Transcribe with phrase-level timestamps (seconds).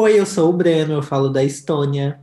[0.00, 2.22] Oi, eu sou o Breno, eu falo da Estônia.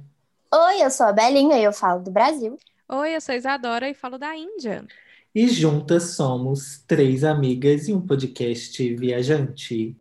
[0.49, 2.57] Oi, eu sou a Belinha e eu falo do Brasil.
[2.87, 4.87] Oi, eu sou a Isadora e falo da Índia.
[5.35, 9.93] E juntas somos três amigas e um podcast viajante.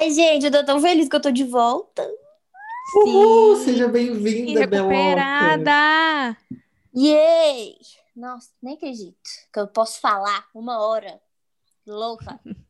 [0.00, 2.04] Ai, gente, eu tô tão feliz que eu tô de volta.
[2.96, 3.64] Uhul, Sim.
[3.64, 6.36] seja bem-vinda, recuperada!
[6.92, 7.76] Yay!
[8.16, 11.20] Nossa, nem acredito que eu posso falar uma hora.
[11.86, 12.40] Louca.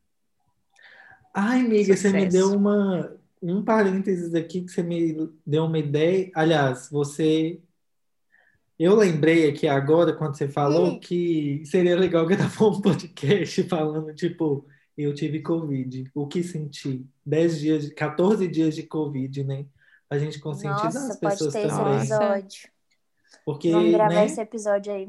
[1.39, 2.37] Ai, amiga, você me Sucesso.
[2.49, 6.31] deu uma, um parênteses aqui que você me deu uma ideia.
[6.35, 7.61] Aliás, você.
[8.79, 11.01] Eu lembrei aqui agora, quando você falou, Hum.
[11.01, 17.05] que seria legal gravar um podcast falando, tipo, eu tive Covid, o que senti?
[17.25, 19.67] 10 dias, de- 14 dias de Covid, né?
[20.09, 21.97] A gente conscientizar Nossa, as pode pessoas ter esse também.
[21.99, 22.69] episódio.
[23.45, 25.09] Porque, Vamos gravar né, esse episódio aí.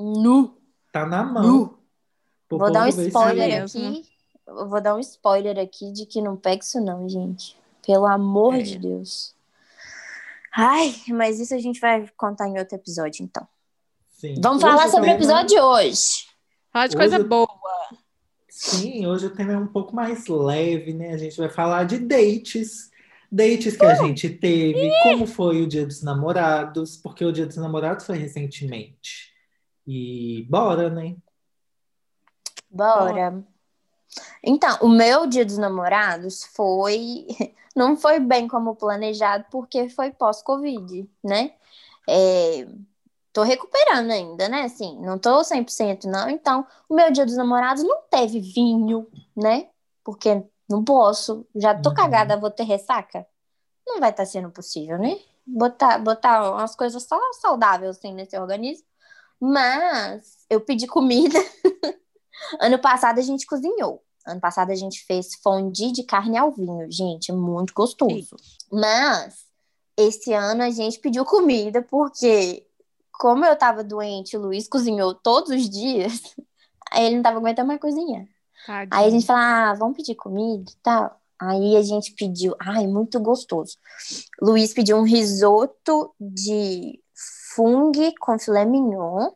[0.00, 0.56] Nu.
[0.92, 1.42] tá na mão.
[1.42, 1.78] Nu.
[2.50, 3.80] Vou dar um spoiler mesmo.
[3.88, 4.13] aqui.
[4.46, 7.56] Eu vou dar um spoiler aqui de que não pega isso não, gente.
[7.86, 8.62] Pelo amor É.
[8.62, 9.34] de Deus.
[10.56, 13.46] Ai, mas isso a gente vai contar em outro episódio, então.
[14.10, 14.34] Sim.
[14.40, 16.26] Vamos Hoje falar sobre o episódio de hoje.
[16.72, 17.48] Fala de coisa Hoje- boa.
[18.48, 21.12] Sim, hoje o tema é um pouco mais leve, né?
[21.12, 22.90] A gente vai falar de dates.
[23.30, 27.56] Dates que a gente teve, como foi o Dia dos Namorados, porque o Dia dos
[27.56, 29.32] Namorados foi recentemente.
[29.84, 31.16] E bora, né?
[32.70, 33.42] Bora.
[34.42, 37.26] Então, o meu dia dos namorados foi.
[37.76, 41.54] Não foi bem como planejado, porque foi pós-Covid, né?
[42.08, 42.64] É,
[43.34, 44.62] Tô recuperando ainda, né?
[44.62, 46.30] Assim, não tô 100% não.
[46.30, 49.68] Então, o meu dia dos namorados não teve vinho, né?
[50.04, 51.44] Porque não posso.
[51.52, 51.94] Já tô Uhum.
[51.96, 53.26] cagada, vou ter ressaca?
[53.86, 55.18] Não vai estar sendo possível, né?
[55.46, 58.86] Botar, botar umas coisas só saudáveis assim nesse organismo.
[59.40, 61.38] Mas eu pedi comida.
[62.60, 64.02] Ano passado a gente cozinhou.
[64.26, 66.90] Ano passado a gente fez fondue de carne ao vinho.
[66.90, 68.36] Gente, muito gostoso.
[68.72, 69.44] Mas
[69.96, 72.66] esse ano a gente pediu comida porque,
[73.12, 76.34] como eu tava doente, o Luiz cozinhou todos os dias,
[76.90, 78.24] aí ele não tava aguentando mais cozinhar.
[78.66, 78.88] Tadinho.
[78.90, 81.20] Aí a gente falou, ah, vamos pedir comida e tal.
[81.40, 83.76] Aí a gente pediu, ai, muito gostoso.
[84.40, 86.98] Luiz pediu um risoto de
[87.54, 89.30] fungo com filé mignon.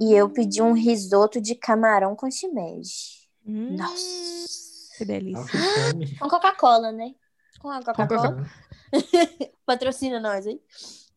[0.00, 3.28] E eu pedi um risoto de camarão com shimeji.
[3.46, 4.96] Hum, Nossa.
[4.98, 5.46] Que delícia.
[5.90, 6.18] Fome.
[6.18, 7.14] Com Coca-Cola, né?
[7.60, 8.06] Com a Coca-Cola.
[8.08, 8.46] Coca-Cola.
[9.64, 10.60] Patrocina nós aí.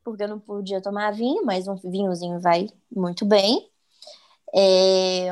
[0.04, 3.70] Porque eu não podia tomar vinho, mas um vinhozinho vai muito bem.
[4.54, 5.30] É,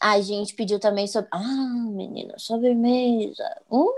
[0.00, 1.28] A gente pediu também sobre.
[1.32, 1.40] Ah,
[1.90, 3.44] menina, sobremesa.
[3.70, 3.92] Hum,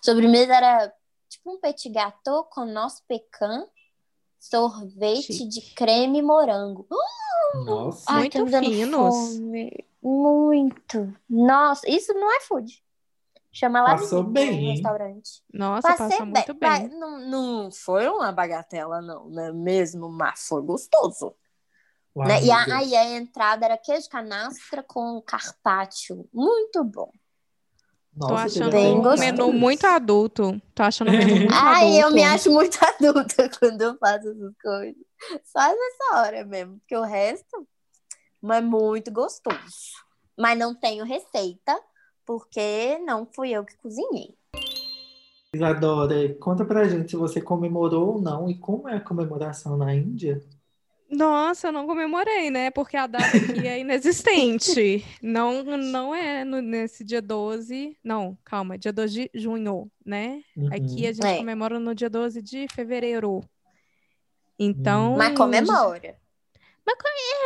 [0.00, 0.92] sobremesa era
[1.28, 3.66] tipo um petit gâteau com noz pecan,
[4.48, 5.48] sorvete Chique.
[5.48, 6.86] de creme e morango.
[7.64, 8.04] Nossa.
[8.08, 9.14] Ai, Muito tá finos.
[9.14, 9.86] fome.
[10.02, 11.14] Muito.
[11.28, 12.82] Nossa, isso não é food.
[13.52, 14.72] Chama lá Passou no bem, hein?
[14.72, 15.42] restaurante.
[15.52, 16.68] Nossa, Passei passou muito bem.
[16.70, 19.50] mas Não, não foi uma bagatela, não, né?
[19.52, 21.34] Mesmo, mas foi gostoso.
[22.14, 22.44] Uai, né?
[22.44, 26.28] E a, aí a entrada era queijo canastra com carpaccio.
[26.32, 27.10] Muito bom.
[28.16, 29.20] Nossa, Tô achando um gostoso.
[29.20, 30.60] menu muito adulto.
[30.74, 32.00] Tô achando um menu muito Ai, adulto.
[32.06, 34.96] eu me acho muito adulta quando eu faço essas coisas.
[35.44, 37.66] Só nessa hora mesmo, porque o resto
[38.40, 39.56] mas é muito gostoso.
[40.38, 41.78] Mas não tenho receita,
[42.24, 44.34] porque não fui eu que cozinhei.
[45.54, 49.94] Isadora, conta pra gente se você comemorou ou não e como é a comemoração na
[49.94, 50.40] Índia.
[51.08, 52.70] Nossa, eu não comemorei, né?
[52.70, 55.04] Porque a data aqui é inexistente.
[55.22, 57.96] Não, não é no- nesse dia 12.
[58.02, 60.42] Não, calma, dia 12 de junho, né?
[60.56, 60.66] Uhum.
[60.72, 61.36] Aqui a gente É.
[61.36, 63.40] comemora no dia 12 de fevereiro.
[64.58, 65.16] Então.
[65.16, 66.16] Mas comemora.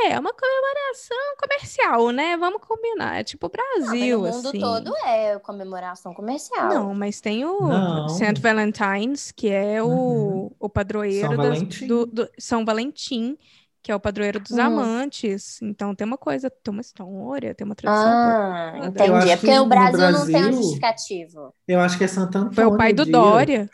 [0.07, 2.37] É, uma comemoração comercial, né?
[2.37, 3.21] Vamos combinar.
[3.21, 4.61] É tipo mas Brasil, no mundo assim.
[4.61, 6.69] todo é comemoração comercial.
[6.69, 8.09] Não, mas tem o Não.
[8.09, 10.51] Saint Valentine's, que é o, Uhum.
[10.59, 11.87] o padroeiro São das- Valentim.
[11.87, 13.37] do, do- São Valentim,
[13.83, 14.61] que é o padroeiro dos Hum.
[14.63, 15.61] amantes.
[15.63, 18.07] Então tem uma coisa, tem uma história, tem uma tradição.
[18.09, 18.87] Ah, toda.
[18.89, 19.11] entendi.
[19.11, 21.55] Eu acho É porque que o no Brasil, não tem um Brasil- justificativo.
[21.69, 22.55] Eu acho que é Santo Antônio.
[22.55, 23.13] Foi o pai do dia.
[23.13, 23.71] Dória.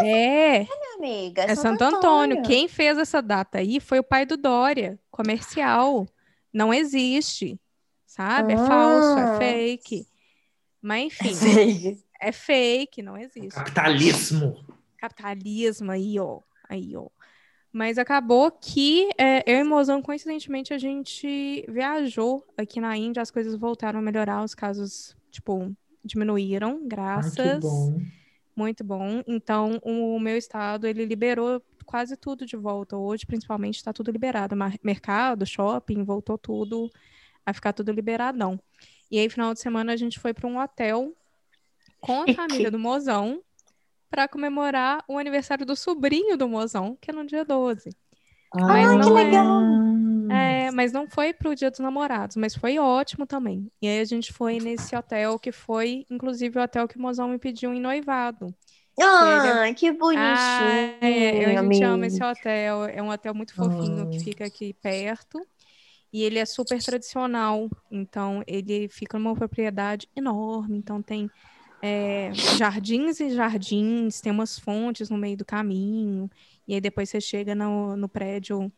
[0.00, 2.42] é, Minha amiga, é Santo Antônio.
[2.42, 6.06] Quem fez essa data aí foi o pai do Dória, comercial.
[6.52, 7.58] Não existe,
[8.06, 8.52] sabe?
[8.52, 9.38] É falso, é Ah.
[9.38, 10.06] fake.
[10.80, 11.98] Mas enfim, Sei.
[12.20, 13.54] é fake, não existe.
[13.54, 14.64] Capitalismo.
[14.98, 16.40] capitalismo aí, ó.
[16.68, 17.08] Aí, ó.
[17.72, 23.30] Mas acabou que é, eu e Mozão, coincidentemente, a gente viajou aqui na Índia, as
[23.30, 25.70] coisas voltaram a melhorar, os casos, tipo,
[26.04, 27.60] diminuíram, que graças.
[27.60, 27.98] bom.
[28.56, 29.22] Muito bom.
[29.26, 32.96] Então, o meu estado, ele liberou quase tudo de volta.
[32.96, 34.54] Hoje, principalmente, está tudo liberado.
[34.82, 36.90] Mercado, shopping, voltou tudo
[37.44, 38.60] a ficar tudo liberadão.
[39.10, 41.16] E aí, final de semana, a gente foi para um hotel
[42.00, 43.40] com a família do mozão
[44.10, 47.90] para comemorar o aniversário do sobrinho do mozão, que é no dia 12.
[48.54, 49.62] Mas Ah, que não é- legal.
[50.28, 53.70] É, mas não foi pro Dia dos Namorados, mas foi ótimo também.
[53.80, 57.28] E aí a gente foi nesse hotel que foi, inclusive, o hotel que o mozão
[57.28, 58.52] me pediu em noivado.
[58.98, 60.90] Ai, que bonitinho.
[61.00, 62.06] Ah, é, eu- a gente ama amigo.
[62.06, 62.84] esse hotel.
[62.86, 65.38] É um hotel muito fofinho que fica aqui perto.
[66.12, 67.68] E ele é super tradicional.
[67.90, 70.78] Então, ele fica numa propriedade enorme.
[70.78, 71.30] Então, tem
[71.82, 76.30] é, jardins e jardins, tem umas fontes no meio do caminho.
[76.68, 78.72] E aí, depois você chega no, no prédio,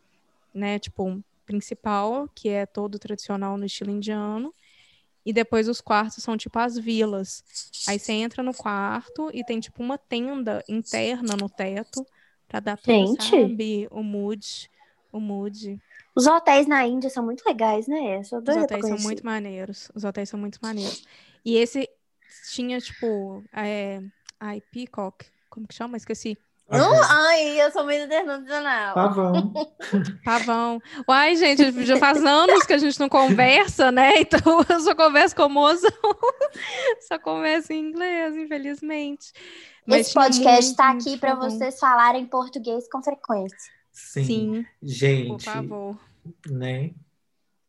[0.55, 4.55] né, tipo, principal, que é todo tradicional no estilo indiano.
[5.29, 7.45] E depois os quartos são tipo as vilas.
[7.87, 12.03] Aí você entra no quarto e tem tipo uma tenda interna no teto
[12.49, 13.23] pra dar Gente.
[13.23, 14.71] sabe, o mood,
[15.13, 15.79] o mood.
[16.17, 18.21] Os hotéis na Índia são muito legais, né?
[18.21, 19.91] Os hotéis são muito maneiros.
[19.95, 21.05] Os hotéis são muito maneiros.
[21.45, 21.87] E esse
[22.51, 24.01] tinha tipo, é,
[24.41, 25.99] ai, Peacock, como que chama?
[25.99, 26.39] Esqueci.
[26.71, 28.95] Não, ai, eu sou muito internacional.
[28.95, 29.53] Pavão.
[30.23, 30.83] Pavão.
[31.09, 34.13] Uai, gente, já faz anos que a gente não conversa, né?
[34.21, 35.91] Então eu só converso com o mozão.
[37.09, 39.33] Só converso em inglês, infelizmente.
[39.87, 41.49] Mas Esse podcast tá muito aqui pavão.
[41.51, 43.73] vocês falarem português com frequência.
[43.91, 44.23] Sim.
[44.23, 45.99] Sim, por Gente, favor.
[46.51, 46.91] né?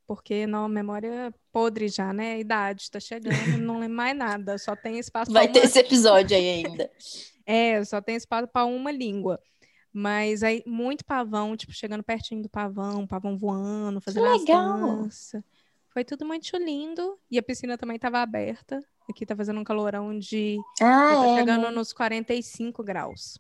[0.06, 2.34] Porque não, memória podre já, né?
[2.34, 4.58] A idade tá chegando, não lembro mais nada.
[4.58, 5.66] Só tem espaço Vai ter uma...
[5.66, 6.90] esse episódio aí ainda.
[7.52, 9.40] É, só tem espaço para uma língua.
[9.92, 14.78] Mas aí, muito pavão, tipo, chegando pertinho do pavão, pavão voando, fazendo as legal.
[14.78, 15.42] danças.
[15.92, 17.18] Foi tudo muito lindo.
[17.32, 18.80] E a piscina também estava aberta.
[19.10, 20.60] Aqui tá fazendo um calorão de.
[20.80, 21.38] Ah, tá é.
[21.40, 21.72] chegando né?
[21.72, 23.40] nos 45 graus.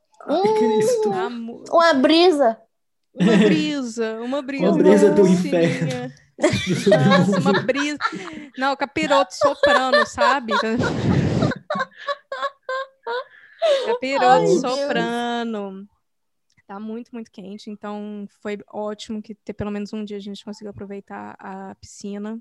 [0.57, 1.11] Cristo.
[1.11, 2.57] Tá mu- Uma brisa.
[3.13, 4.65] Uma brisa, uma brisa.
[4.71, 6.11] Uma brisa do inferno.
[6.39, 7.99] Nossa, uma brisa.
[8.57, 10.53] Não, capiroto soprano, sabe?
[13.85, 14.61] Capiroto Ai, Deus.
[14.61, 15.87] soprano.
[16.67, 17.69] Tá muito, muito quente.
[17.69, 22.39] Então foi ótimo que ter pelo menos um dia a gente conseguiu aproveitar a piscina.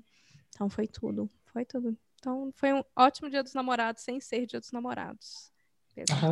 [0.49, 1.29] Então foi tudo.
[1.51, 1.97] Foi tudo.
[2.15, 5.51] Então foi um ótimo dia dos namorados sem ser dia dos namorados.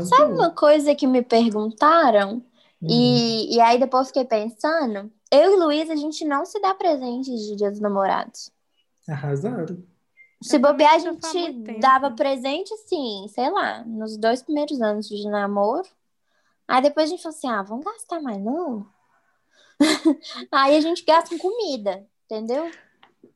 [0.07, 2.43] Sabe uma coisa que me perguntaram?
[2.81, 2.87] Hum.
[2.87, 5.11] E, e aí depois fiquei pensando.
[5.31, 8.51] Eu e Luísa, a gente não se dá presente de Dia dos Namorados.
[9.09, 9.83] Arrasaram.
[10.41, 15.87] Se bobear, a gente dava presente, assim, sei lá, nos dois primeiros anos de namoro.
[16.67, 18.85] Aí depois a gente falou assim: ah, vamos gastar mais não?
[20.51, 22.69] aí a gente gasta com comida, entendeu?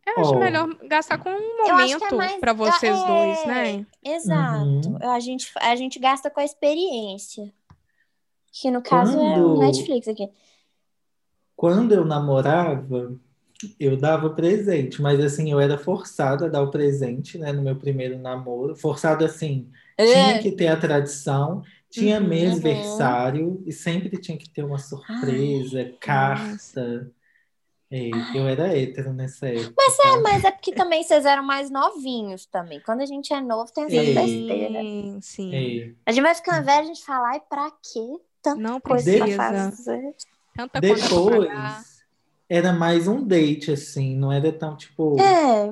[0.05, 0.39] Eu acho Oh.
[0.39, 1.33] melhor gastar com um
[1.65, 3.05] é momento mais- pra vocês é.
[3.07, 3.85] dois, né?
[4.03, 4.65] Exato.
[4.89, 4.97] Uhum.
[5.11, 7.51] A, gente, a gente gasta com a experiência.
[8.51, 10.29] Que no caso é o Quando- Netflix aqui.
[11.55, 13.15] Quando eu namorava,
[13.79, 17.75] eu dava presente, mas assim, eu era forçada a dar o presente, né, no meu
[17.75, 18.75] primeiro namoro.
[18.75, 22.27] Forçado assim, tinha que ter a tradição, tinha Uhum.
[22.27, 27.11] mêsversário e sempre tinha que ter uma surpresa, carta.
[27.89, 29.73] Ei, eu era hétero nessa época.
[29.77, 32.79] Mas é, mas é porque também vocês eram mais novinhos também.
[32.79, 34.13] Quando a gente é novo, tem essas Ei.
[34.15, 34.81] besteiras.
[34.87, 35.53] Sim, sim.
[35.53, 38.19] Ei, A gente vai ficando velho, a gente fala, ai, pra quê?
[38.41, 39.37] Tanta Não coisa precisa.
[39.37, 40.15] pra fazer.
[40.55, 41.83] Tanta pra Depois pagar.
[42.53, 45.71] Era mais um date, assim, não era tão tipo É,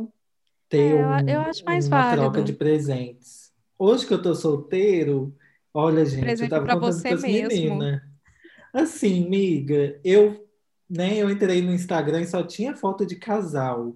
[0.69, 2.21] ter É, um- eu acho mais uma válido.
[2.21, 3.51] troca de presentes.
[3.77, 5.35] Hoje que eu tô solteiro,
[5.73, 7.50] olha, gente, Presente eu tava pra contando você pras mesmo.
[7.50, 8.01] meninas.
[8.74, 10.48] Assim, miga, eu,
[10.89, 13.93] né, eu entrei no Instagram e só tinha foto de casal.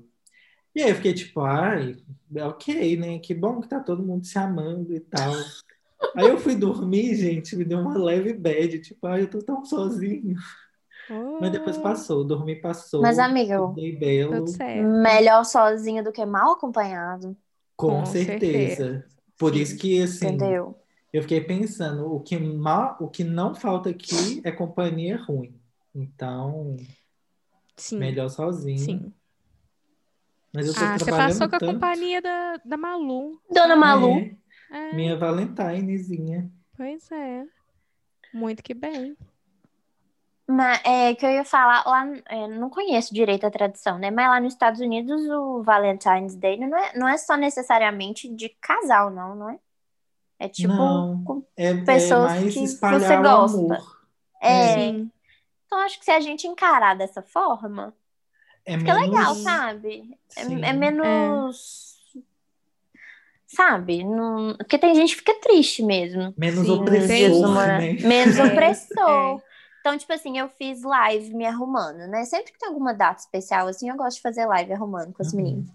[0.75, 1.95] E aí eu fiquei tipo, ai,
[2.35, 3.19] ok, né?
[3.19, 5.31] Que bom que tá todo mundo se amando e tal.
[6.15, 9.63] Aí eu fui dormir, gente, me deu uma leve bad, tipo, ai, eu tô tão
[9.65, 10.35] sozinho.
[11.39, 13.01] Mas depois Oh, passou, dormi passou.
[13.01, 13.57] mas amiga,
[13.99, 14.91] belo, Tudo certo.
[15.01, 17.35] melhor sozinho do que mal acompanhado,
[17.77, 19.05] com Com certeza.
[19.37, 19.61] Por Sim.
[19.61, 20.75] isso que, assim, entendeu?
[21.11, 25.59] eu fiquei pensando, o que, mal, o que não falta aqui é companhia ruim.
[25.93, 26.75] Então,
[27.77, 28.85] Sim, melhor sozinho.
[28.85, 29.13] sim.
[30.53, 31.73] Mas eu tô Ah, você passou com a tanto.
[31.73, 33.39] companhia da, da Malu.
[33.49, 34.37] Dona Malu,
[34.71, 36.51] É, É, minha Valentinezinha.
[36.77, 37.45] pois é.
[38.33, 39.17] Muito que bem.
[40.47, 44.11] Mas é que eu ia falar lá, é, não conheço direito a tradição, né?
[44.11, 48.49] Mas lá nos Estados Unidos o Valentine's Day não é, não é só necessariamente de
[48.61, 49.59] casal, não, não é?
[50.39, 51.23] É tipo, Não.
[51.23, 53.81] com- É, é pessoas mais que você gosta.
[54.41, 54.73] é.
[54.73, 55.11] Sim.
[55.65, 57.93] Então acho que se a gente encarar dessa forma,
[58.65, 59.09] É fica menos...
[59.09, 60.19] legal, sabe?
[60.35, 60.63] É, Sim.
[60.63, 61.93] é menos.
[63.47, 64.03] Sabe?
[64.03, 64.55] Não...
[64.57, 66.33] Porque tem gente que fica triste mesmo.
[66.37, 67.93] Menos Sim, opressor, né?
[68.01, 69.41] Menos É, opressor.
[69.83, 72.23] Então, tipo assim, eu fiz live me arrumando, né?
[72.23, 75.33] Sempre que tem alguma data especial, assim, eu gosto de fazer live arrumando com as
[75.33, 75.41] Uhum.
[75.41, 75.69] meninas.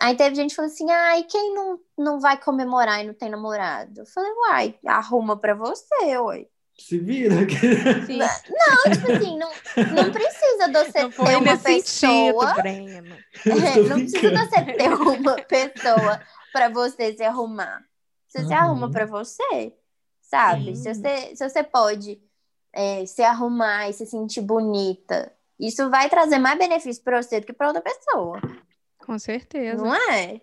[0.00, 3.12] Aí teve gente que falou assim: ah, e quem não, não vai comemorar e não
[3.14, 4.02] tem namorado?
[4.02, 6.48] Eu falei, uai, arruma pra você, oi.
[6.78, 7.34] Se vira.
[8.06, 8.20] Sim.
[8.20, 9.50] Não, tipo assim, não,
[9.90, 12.54] não precisa de você Não ter uma pessoa.
[12.54, 13.18] sentido.
[13.50, 16.20] É, não precisa você ter uma pessoa
[16.52, 17.84] pra você se arrumar.
[18.28, 18.60] Você se Uhum.
[18.60, 19.74] arruma pra você,
[20.20, 20.76] sabe?
[20.76, 22.22] Se você, se você pode
[22.72, 27.46] é, se arrumar e se sentir bonita, isso vai trazer mais benefício pra você do
[27.46, 28.40] que pra outra pessoa.
[28.98, 29.82] Com certeza.
[29.82, 30.40] Não é?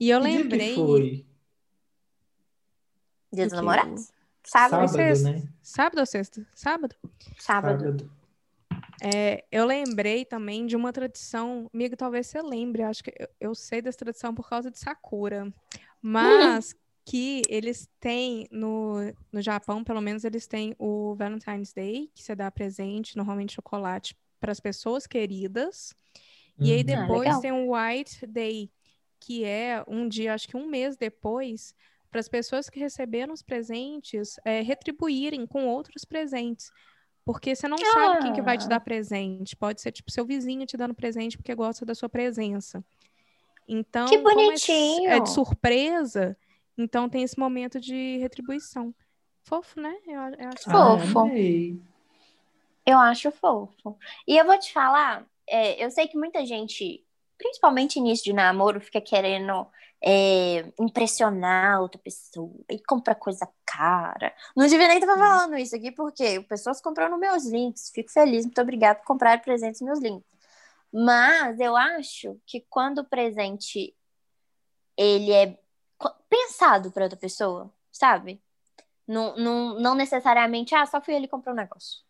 [0.00, 0.74] E eu Que dia que lembrei.
[0.74, 1.26] foi?
[3.32, 4.12] Dia dos namorados?
[4.44, 4.88] Sábado.
[4.88, 5.30] Sábado, sexta.
[5.32, 5.42] né?
[5.62, 6.46] Sábado ou sexta?
[6.54, 6.94] Sábado?
[7.38, 7.84] Sábado.
[7.84, 8.10] Sábado.
[9.02, 13.54] É, eu lembrei também de uma tradição, amigo, talvez você lembre, acho que eu, eu
[13.54, 15.52] sei dessa tradição por causa de Sakura,
[16.00, 16.74] mas
[17.06, 18.96] que eles têm no,
[19.32, 24.16] no Japão, pelo menos eles têm o Valentine's Day, que você dá presente, normalmente chocolate,
[24.40, 25.94] para as pessoas queridas,
[26.58, 26.94] e aí Uhum.
[26.96, 27.40] Ah, depois legal.
[27.42, 28.70] tem o White Day,
[29.20, 31.74] que é um dia, acho que um mês depois,
[32.10, 36.70] para as pessoas que receberam os presentes é, retribuírem com outros presentes.
[37.24, 38.68] Porque você não sabe quem que vai te Ah.
[38.68, 39.56] dar presente.
[39.56, 42.84] Pode ser tipo seu vizinho te dando presente porque gosta da sua presença.
[43.68, 45.10] Então, Que é bonitinho!
[45.12, 46.36] é de surpresa,
[46.76, 48.94] então tem esse momento de retribuição.
[49.44, 49.94] Fofo, né?
[50.06, 51.18] Eu, eu acho Ah, Fofo.
[51.20, 51.80] amei.
[52.84, 53.98] Eu acho fofo.
[54.26, 57.04] E eu vou te falar, é, eu sei que muita gente,
[57.36, 59.66] principalmente início de namoro, fica querendo
[60.02, 64.32] é, impressionar outra pessoa e compra coisa cara.
[64.56, 67.90] Não devia nem estar falando isso aqui, porque pessoas compram nos meus links.
[67.92, 70.30] Fico feliz, muito obrigada por comprar presentes nos meus links.
[70.92, 73.94] Mas eu acho que quando o presente
[74.96, 75.58] ele é
[76.28, 78.40] pensado para outra pessoa, sabe?
[79.06, 82.00] Não, não, não necessariamente, ah, só fui ali comprar um negócio.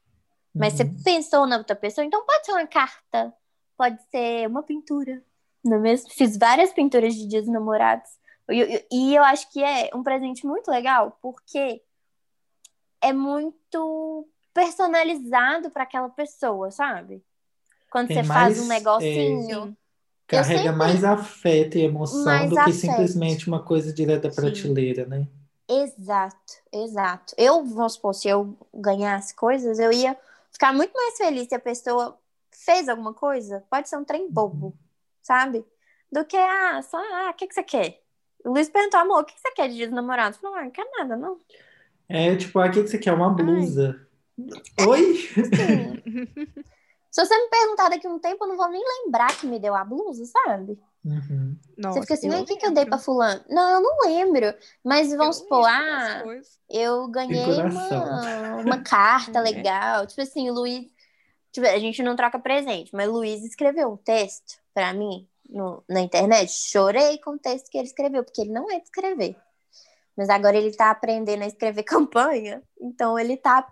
[0.55, 1.03] Mas você Uhum.
[1.05, 3.33] pensou na outra pessoa, então pode ser uma carta,
[3.77, 5.23] pode ser uma pintura,
[5.63, 6.11] não é mesmo?
[6.11, 8.09] Fiz várias pinturas de dias dos namorados.
[8.49, 11.83] E, e- e eu acho que é um presente muito legal, porque
[13.01, 17.23] é muito personalizado para aquela pessoa, sabe?
[17.91, 19.65] Quando Tem você faz mais, um negocinho.
[19.67, 19.77] Sim.
[20.27, 22.75] Carrega sempre- mais afeto e emoção Mais do que afeto.
[22.75, 24.41] simplesmente uma coisa direto da Sim.
[24.41, 25.27] prateleira, né?
[25.69, 27.35] Exato, exato.
[27.37, 30.17] Eu, vamos supor, se eu ganhasse coisas, eu ia
[30.53, 32.19] ficar muito mais feliz se a pessoa
[32.53, 33.65] fez alguma coisa.
[33.71, 34.77] Pode ser um trem bobo,
[35.23, 35.65] sabe?
[36.11, 38.01] Do que, ah, só, ah, o que, que você quer?
[38.45, 39.87] O Luiz perguntou, amor, o que, que você quer de dia?
[39.87, 41.39] Eu falei, ah, não quero nada, não.
[42.09, 43.13] É tipo, ah, o que que você quer?
[43.13, 44.01] Uma blusa.
[44.89, 45.15] Oi?
[45.17, 46.03] Sim.
[47.17, 49.59] Se você me perguntar daqui a um tempo, eu não vou nem lembrar que me
[49.59, 50.79] deu a blusa, sabe?
[51.03, 51.57] Uhum.
[51.79, 53.43] Nossa, você fica assim, o que, que eu dei pra fulano?
[53.49, 54.55] Não, eu não lembro.
[54.85, 56.23] Mas Eu vamos supor, ah,
[56.69, 59.43] eu ganhei uma, uma carta É.
[59.43, 60.07] legal.
[60.07, 60.87] Tipo assim, o Luiz.
[61.53, 65.83] tipo, a gente não troca presente, mas o Luiz escreveu um texto pra mim no-
[65.89, 66.51] na internet.
[66.53, 69.35] Chorei com o texto que ele escreveu, porque ele não é de escrever.
[70.15, 71.83] Mas agora ele tá aprendendo a escrever
[72.53, 73.67] campanha, então ele tá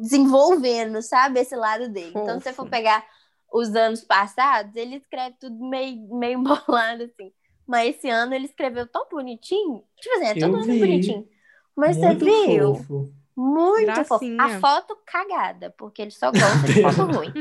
[0.00, 2.10] desenvolvendo, sabe, esse lado dele.
[2.10, 2.70] Então, se você for Fofo.
[2.70, 3.04] pegar
[3.52, 7.32] os anos passados, ele escreve tudo meio, meio embolado, assim.
[7.66, 9.84] Mas esse ano ele escreveu tão bonitinho.
[10.00, 10.78] Tipo assim, é todo vi.
[10.78, 11.28] bonitinho.
[11.76, 12.74] Mas Muito você viu?
[12.74, 13.12] fofo.
[13.36, 14.26] Muito fofo.
[14.26, 14.44] Gracinha.
[14.44, 17.32] A foto cagada, porque ele só gosta de foto ruim.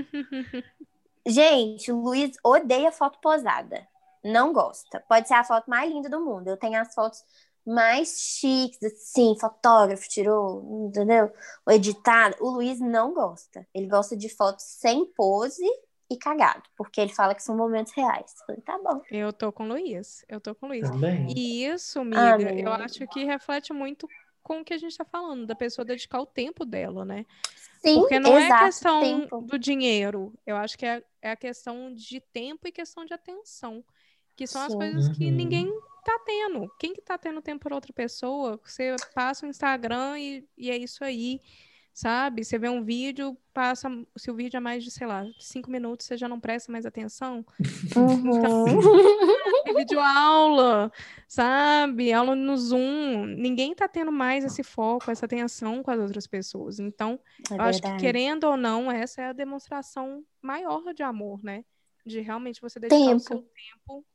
[1.26, 3.88] Gente, o Luiz odeia foto posada.
[4.24, 5.04] Não gosta.
[5.08, 6.48] Pode ser a foto mais linda do mundo.
[6.48, 7.24] Eu tenho as fotos
[7.66, 11.32] mais chiques, assim, fotógrafo tirou, entendeu?
[11.66, 12.36] O editado.
[12.40, 13.68] O Luiz não gosta.
[13.74, 15.64] Ele gosta de fotos sem pose
[16.10, 18.34] e cagado, porque ele fala que são momentos reais.
[18.42, 19.02] Eu falei, tá bom.
[19.10, 20.26] Eu tô com o Luiz.
[20.28, 20.90] Eu tô com o Luiz.
[20.90, 21.34] Também.
[21.36, 24.08] E isso, Ah, amiga, eu acho que reflete muito
[24.44, 27.26] com o que a gente tá falando, da pessoa dedicar o tempo dela, né?
[27.80, 29.42] Sim, Porque não exato, é questão tempo.
[29.42, 30.34] do dinheiro.
[30.46, 33.84] Eu acho que é, é a questão de tempo e questão de atenção.
[34.42, 34.78] Que são as Sim.
[34.78, 35.32] coisas que Uhum.
[35.36, 35.72] ninguém
[36.04, 36.68] tá tendo.
[36.80, 38.60] Quem que tá tendo tempo para outra pessoa?
[38.64, 41.40] Você passa o Instagram e, e é isso aí,
[41.94, 42.44] sabe?
[42.44, 43.88] Você vê um vídeo, passa.
[44.18, 46.88] Se o vídeo é mais de, sei lá, cinco minutos, você já não presta mais
[46.88, 47.46] atenção.
[47.96, 48.80] Uhum.
[49.64, 50.92] Tem vídeo aula,
[51.28, 52.12] sabe?
[52.12, 53.26] Aula no Zoom.
[53.38, 56.80] Ninguém tá tendo mais esse foco, essa atenção com as outras pessoas.
[56.80, 57.20] Então,
[57.52, 61.64] É eu acho que, querendo ou não, essa é a demonstração maior de amor, né?
[62.04, 63.20] De realmente você dedicar o Tempo.
[63.20, 64.06] seu tempo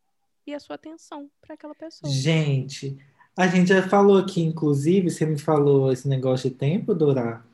[0.47, 2.11] e a sua atenção para aquela pessoa.
[2.11, 2.97] Gente,
[3.37, 7.45] a gente já falou aqui, inclusive, você me falou esse negócio de tempo, Dora.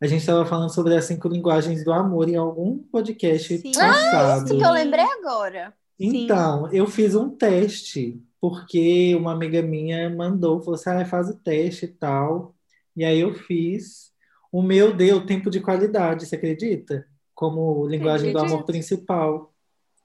[0.00, 3.72] A gente estava falando sobre as cinco linguagens do amor em algum podcast Sim.
[3.72, 4.46] passado.
[4.46, 5.72] Isso que eu lembrei agora.
[5.98, 11.34] Então, eu fiz um teste, porque uma amiga minha mandou, falou assim, ah, faz o
[11.34, 12.54] teste e tal.
[12.96, 14.12] E aí eu fiz.
[14.52, 17.06] O meu deu tempo de qualidade, você acredita?
[17.34, 18.66] Como linguagem do amor Acredito.
[18.66, 19.52] principal.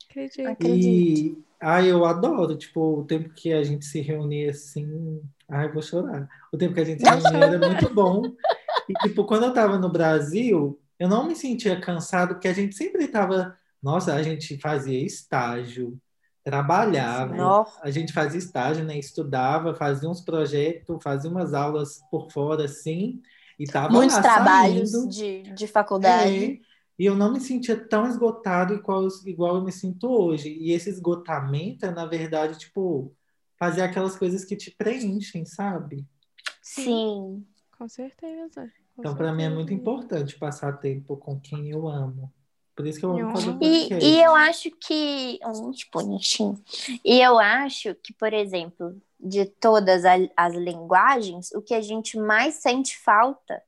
[0.10, 0.48] Acredito.
[0.48, 1.49] Acredito.
[1.62, 5.22] Ah, eu adoro, tipo, o tempo que a gente se reunia assim.
[5.50, 6.28] Ai, vou chorar.
[6.54, 8.24] O tempo que a gente se reunia era muito bom.
[8.88, 12.76] E, tipo, quando eu tava no Brasil, eu não me sentia cansado, porque a gente
[12.76, 13.58] sempre tava.
[13.82, 16.00] Nossa, a gente fazia estágio,
[16.44, 17.80] trabalhava, Nossa.
[17.82, 18.98] a gente fazia estágio, né?
[18.98, 23.22] Estudava, fazia uns projetos, fazia umas aulas por fora, assim,
[23.58, 25.10] e tava Muitos lá trabalhos saindo.
[25.10, 26.62] de, de faculdade.
[26.62, 26.69] É,
[27.00, 30.50] e eu não me sentia tão esgotado igual, igual eu me sinto hoje.
[30.50, 33.16] E esse esgotamento é, na verdade, tipo,
[33.58, 36.06] fazer aquelas coisas que te preenchem, sabe?
[36.62, 37.46] Sim.
[37.78, 38.70] Com certeza.
[38.96, 42.32] com Então, para mim, é muito importante passar tempo com quem eu amo.
[42.76, 43.58] Por isso que eu amo Eu fazer.
[43.62, 45.40] E, e eu acho que.
[45.46, 46.62] Hum, tipo, bonitinho.
[47.04, 52.18] E eu acho que, por exemplo, de todas a- as linguagens, o que a gente
[52.18, 53.62] mais sente falta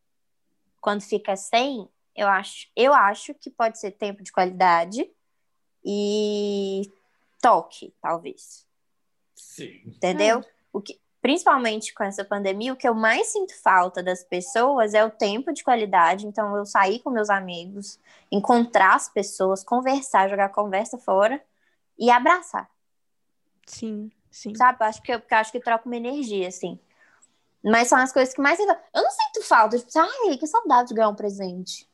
[0.80, 5.10] quando fica sem, eu acho, eu acho que pode ser tempo de qualidade
[5.84, 6.82] e
[7.42, 8.66] toque, talvez.
[9.36, 9.82] Sim.
[9.86, 10.44] Entendeu?
[10.72, 15.04] O que, principalmente com essa pandemia, o que eu mais sinto falta das pessoas é
[15.04, 16.28] o tempo de qualidade.
[16.28, 18.00] Então, eu sair com meus amigos,
[18.32, 21.44] encontrar as pessoas, conversar, jogar a conversa fora
[21.98, 22.70] e abraçar,
[23.68, 24.56] Sim, sim.
[24.56, 24.84] sabe?
[24.84, 26.80] Acho que, eu- porque eu acho que troca uma energia, assim.
[27.64, 28.60] Mas são as coisas que mais.
[28.60, 28.66] Eu
[28.96, 29.78] não sinto falta.
[29.78, 31.88] Tipo, ai, que saudade de ganhar um presente.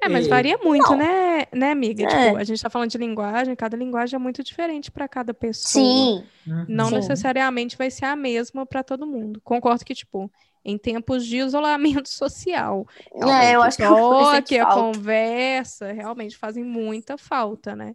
[0.00, 0.28] É, mas É.
[0.30, 0.96] varia muito, Não.
[0.98, 2.04] né, né, amiga?
[2.04, 2.06] É.
[2.06, 5.82] Tipo, a gente tá falando de linguagem, cada linguagem é muito diferente para cada pessoa.
[5.84, 6.64] Sim, Uhum.
[6.68, 6.94] Não Sim.
[6.96, 9.40] necessariamente vai ser a mesma para todo mundo.
[9.44, 10.30] Concordo que, tipo,
[10.64, 14.80] em tempos de isolamento social, é, eu realmente acho que eu toque, a falta.
[14.98, 17.94] conversa, realmente fazem muita falta, né?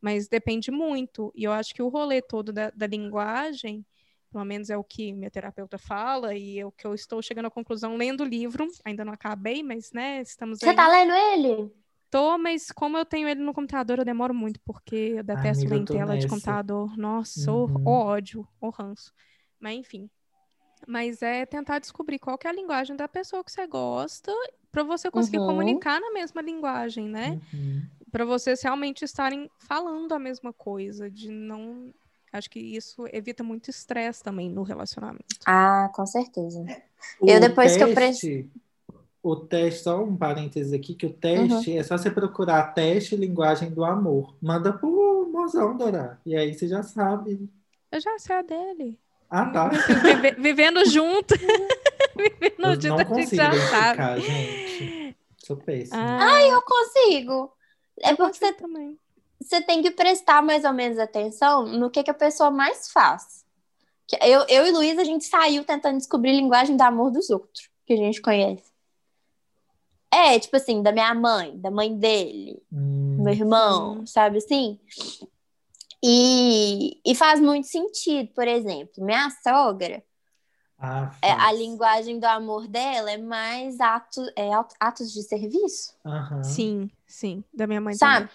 [0.00, 1.30] Mas depende muito.
[1.34, 3.84] E eu acho que o rolê todo da, da linguagem,
[4.30, 7.46] pelo menos é o que minha terapeuta fala, e é o que eu estou chegando
[7.46, 10.76] à conclusão lendo o livro, ainda não acabei, mas, né, estamos Você aí.
[10.76, 11.72] tá lendo ele?
[12.10, 15.74] Tô, mas como eu tenho ele no computador, eu demoro muito, porque eu detesto amiga,
[15.76, 16.28] ler em tela de nessa.
[16.28, 16.96] computador.
[16.96, 17.82] Nossa, o Uhum.
[17.86, 19.12] ódio, o ranço.
[19.60, 20.10] Mas enfim.
[20.88, 24.32] Mas é tentar descobrir qual que é a linguagem da pessoa que você gosta,
[24.72, 25.46] pra você conseguir Uhum.
[25.46, 27.38] comunicar na mesma linguagem, né?
[27.52, 27.82] Uhum.
[28.10, 31.92] Pra vocês realmente estarem falando a mesma coisa, de não.
[32.32, 35.24] Acho que isso evita muito estresse também no relacionamento.
[35.46, 36.64] Ah, com certeza.
[37.20, 38.48] O Eu, depois que eu teste,
[39.22, 43.70] O teste, só um parênteses aqui, que o teste é só você procurar teste linguagem
[43.70, 44.34] do amor.
[44.40, 46.20] Manda pro mozão, Dora.
[46.24, 47.48] E aí você já sabe.
[47.90, 48.98] Eu já sei a dele.
[49.28, 49.68] Ah, tá.
[50.02, 51.34] Vive- vivendo junto.
[52.16, 54.20] vivendo junto, não a gente consigo já sabe.
[54.22, 55.16] gente.
[55.38, 55.96] Sou péssimo.
[55.98, 57.52] Ah, Eu consigo.
[58.02, 58.98] É porque você, também.
[59.40, 63.44] Você tem que prestar mais ou menos atenção no que, que a pessoa mais faz.
[64.06, 67.30] Que Eu, eu e Luísa, a gente saiu tentando descobrir a linguagem do amor dos
[67.30, 68.70] outros, que a gente conhece.
[70.12, 74.78] É, tipo assim, da minha mãe, da mãe dele, Hum, meu irmão, sabe assim?
[76.02, 80.02] E, e faz muito sentido, por exemplo, minha sogra,
[80.78, 85.94] ah, é, a linguagem do amor dela é mais ato, é, ato- atos de serviço.
[86.04, 86.42] Aham.
[86.42, 87.44] Sim, sim.
[87.52, 88.26] Da minha mãe Sabe?
[88.26, 88.30] também.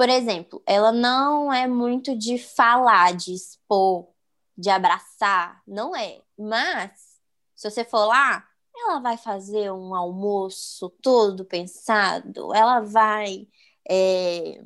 [0.00, 4.08] Por exemplo, ela não é muito de falar, de expor,
[4.56, 6.22] de abraçar, não é.
[6.38, 7.20] Mas,
[7.54, 13.46] se você for lá, ela vai fazer um almoço todo pensado, ela vai,
[13.86, 14.64] é,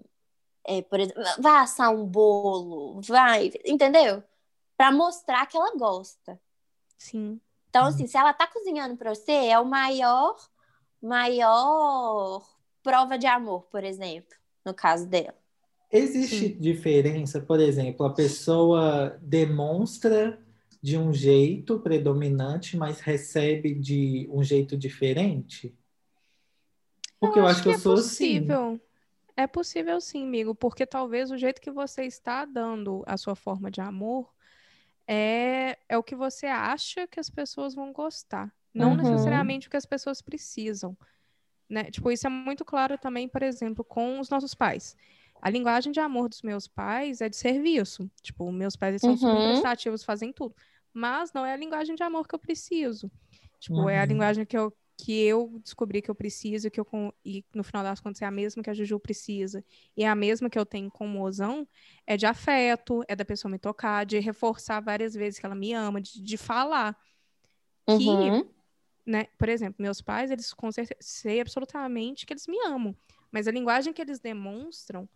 [0.62, 4.22] é, por exemplo, vai assar um bolo, vai, entendeu?
[4.76, 6.40] Para mostrar que ela gosta.
[6.96, 7.40] Sim.
[7.68, 10.36] Então, assim, se ela tá cozinhando pra você, é o maior,
[11.02, 12.40] maior
[12.84, 15.34] prova de amor, por exemplo, no caso dela.
[15.90, 16.58] Existe Sim.
[16.58, 20.38] diferença, por exemplo, a pessoa demonstra
[20.82, 25.74] de um jeito predominante, mas recebe de um jeito diferente?
[27.18, 28.56] Porque eu, acho que eu é sou assim.
[28.56, 28.80] possível.
[29.36, 33.70] É possível sim, amigo, porque talvez o jeito que você está dando a sua forma
[33.70, 34.32] de amor
[35.06, 38.96] é, é o que você acha que as pessoas vão gostar, não Uhum.
[38.96, 40.96] necessariamente o que as pessoas precisam,
[41.74, 41.84] né?
[41.90, 44.96] Tipo, isso é muito claro também, por exemplo, com os nossos pais.
[45.42, 48.10] A linguagem de amor dos meus pais é de serviço.
[48.22, 49.42] Tipo, meus pais são super Uhum.
[49.42, 50.54] prestativos, fazem tudo.
[50.92, 53.10] Mas não é a linguagem de amor que eu preciso.
[53.60, 54.06] Tipo, é a Uhum.
[54.06, 56.86] linguagem que eu, que eu descobri que eu preciso que eu,
[57.24, 59.64] e no final das contas é a mesma que a Juju precisa.
[59.96, 61.68] E é a mesma que eu tenho com o mozão.
[62.06, 65.72] É de afeto, é da pessoa me tocar, de reforçar várias vezes que ela me
[65.72, 66.96] ama, de, de falar.
[67.86, 68.48] Que Uhum.
[69.06, 69.26] Né?
[69.38, 72.96] Por exemplo, meus pais, eles com certeza, sei absolutamente que eles me amam,
[73.30, 75.08] mas a linguagem que eles demonstram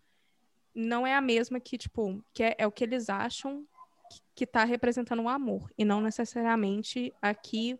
[0.74, 3.66] não é a mesma que, tipo, que é, é o que eles acham
[4.10, 7.78] que, que tá representando um amor, e não necessariamente aqui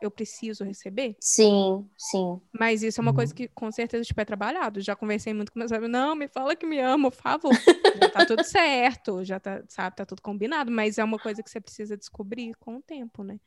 [0.00, 1.16] eu preciso receber.
[1.20, 2.40] Sim, sim.
[2.52, 3.16] Mas isso é uma Uhum.
[3.16, 4.80] coisa que com certeza tipo, é trabalhado.
[4.80, 5.90] Já conversei muito com meus amigos.
[5.90, 7.52] Não, me fala que me ama, por favor.
[7.94, 10.70] já tá tudo certo, já tá, sabe, tá tudo combinado.
[10.70, 13.38] Mas é uma coisa que você precisa descobrir com o tempo, né?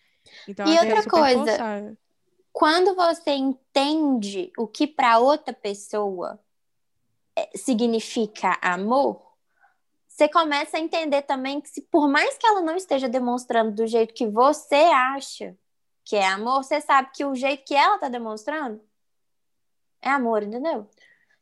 [0.48, 1.94] Então, E é outra super coisa, forçar.
[2.52, 6.40] Quando você entende o que para outra pessoa
[7.36, 9.34] é, significa amor,
[10.08, 13.88] você começa a entender também que se por mais que ela não esteja demonstrando do
[13.88, 15.58] jeito que você acha
[16.06, 18.82] que é amor, você sabe que o jeito que ela tá demonstrando
[20.02, 20.88] é amor, entendeu?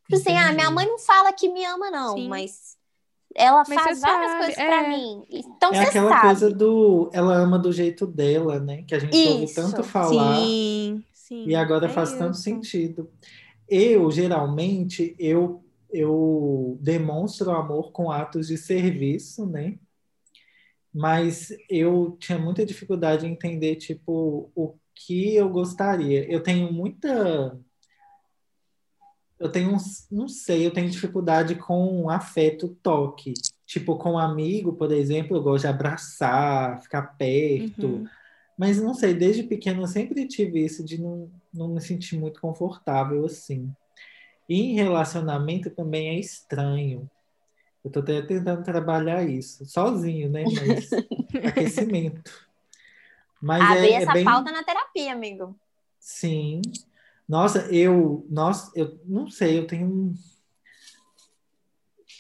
[0.03, 2.29] Tipo assim, ah, minha mãe não fala que me ama, não, Sim.
[2.29, 2.77] mas
[3.35, 4.89] ela Mas faz várias sabe, coisas pra é.
[4.89, 5.25] mim.
[5.29, 6.21] Então É você aquela sabe.
[6.21, 8.83] coisa do ela ama do jeito dela, né?
[8.83, 9.55] Que a gente ouve Isso.
[9.55, 11.45] tanto falar Sim, sim.
[11.47, 12.43] e agora é faz tanto isso.
[12.43, 13.11] sentido.
[13.69, 19.79] Eu, geralmente, eu, eu demonstro amor com atos de serviço, né?
[20.93, 26.29] Mas eu tinha muita dificuldade em entender, tipo, o que eu gostaria.
[26.31, 27.57] Eu tenho muita.
[29.41, 29.75] Eu tenho,
[30.12, 33.34] não sei, eu tenho dificuldade com afeto, toque.
[33.65, 37.88] Tipo, com um amigo, por exemplo, eu gosto de abraçar, ficar perto.
[37.88, 38.08] Uhum.
[38.56, 42.39] Mas não sei, desde pequeno eu sempre tive isso de não, não me sentir muito
[42.39, 43.73] confortável assim.
[44.47, 47.10] E em relacionamento também é estranho.
[47.84, 50.43] Eu tô até tentando trabalhar isso, sozinho, né?
[50.43, 50.91] Mas
[51.47, 52.47] aquecimento.
[53.41, 54.23] Mas Abrir é, é essa bem.
[54.23, 55.56] pauta na terapia, amigo.
[55.99, 56.62] Sim.
[57.31, 60.13] Nossa, eu, nossa, eu não sei, eu tenho um,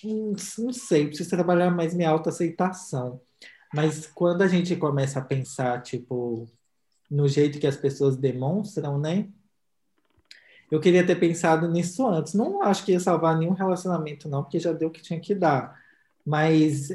[0.05, 3.19] um- não sei, preciso trabalhar mais minha autoaceitação.
[3.73, 6.47] Mas quando a gente começa a pensar, tipo,
[7.09, 9.27] no jeito que as pessoas demonstram, né?
[10.71, 12.33] Eu queria ter pensado nisso antes.
[12.33, 15.35] Não acho que ia salvar nenhum relacionamento, não, porque já deu o que tinha que
[15.35, 15.77] dar.
[16.25, 16.87] Mas,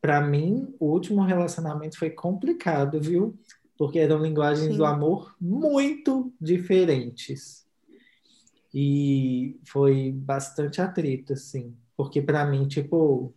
[0.00, 3.38] para mim, o último relacionamento foi complicado, viu?
[3.80, 4.76] Porque eram linguagens Sim.
[4.76, 7.66] do amor muito diferentes.
[8.74, 11.74] E foi bastante atrito, assim.
[11.96, 13.32] Porque, para mim, tipo,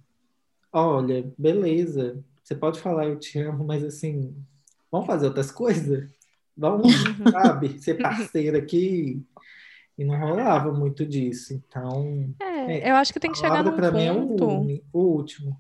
[0.70, 4.36] olha, beleza, você pode falar eu te amo, mas assim,
[4.92, 6.10] vamos fazer outras coisas?
[6.58, 7.32] Vamos, Uhum.
[7.32, 9.24] sabe, ser parceiro aqui.
[9.98, 11.54] E não rolava muito disso.
[11.54, 14.82] Então, É, É, eu acho que tem que chegar num para mim é o, ponto.
[14.92, 15.58] o último.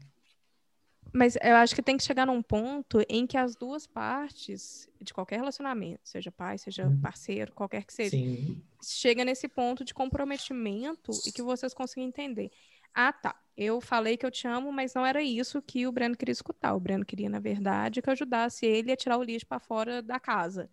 [1.13, 5.13] Mas eu acho que tem que chegar num ponto em que as duas partes de
[5.13, 6.99] qualquer relacionamento, seja pai, seja Uhum.
[6.99, 8.61] parceiro, qualquer que seja, Sim.
[8.83, 12.49] chega nesse ponto de comprometimento e que vocês consigam entender.
[12.93, 13.35] Ah, tá.
[13.55, 16.73] Eu falei que eu te amo, mas não era isso que o Breno queria escutar.
[16.73, 20.01] O Breno queria, na verdade, que eu ajudasse ele a tirar o lixo para fora
[20.01, 20.69] da casa.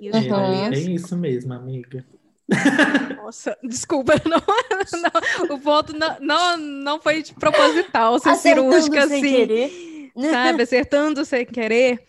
[0.00, 0.24] Isso Uhum.
[0.26, 0.84] É talvez.
[0.84, 2.06] bem isso mesmo, amiga.
[3.16, 4.38] Nossa, desculpa, não,
[5.00, 9.30] não, o ponto não, não, não foi de proposital, ser cirúrgica sem assim.
[9.36, 10.12] querer.
[10.30, 10.62] sabe?
[10.64, 12.04] Acertando sem querer.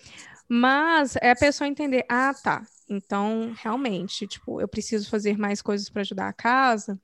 [0.47, 2.63] Mas é a pessoa entender, ah, tá.
[2.87, 6.99] Então, realmente, tipo, eu preciso fazer mais coisas para ajudar a casa.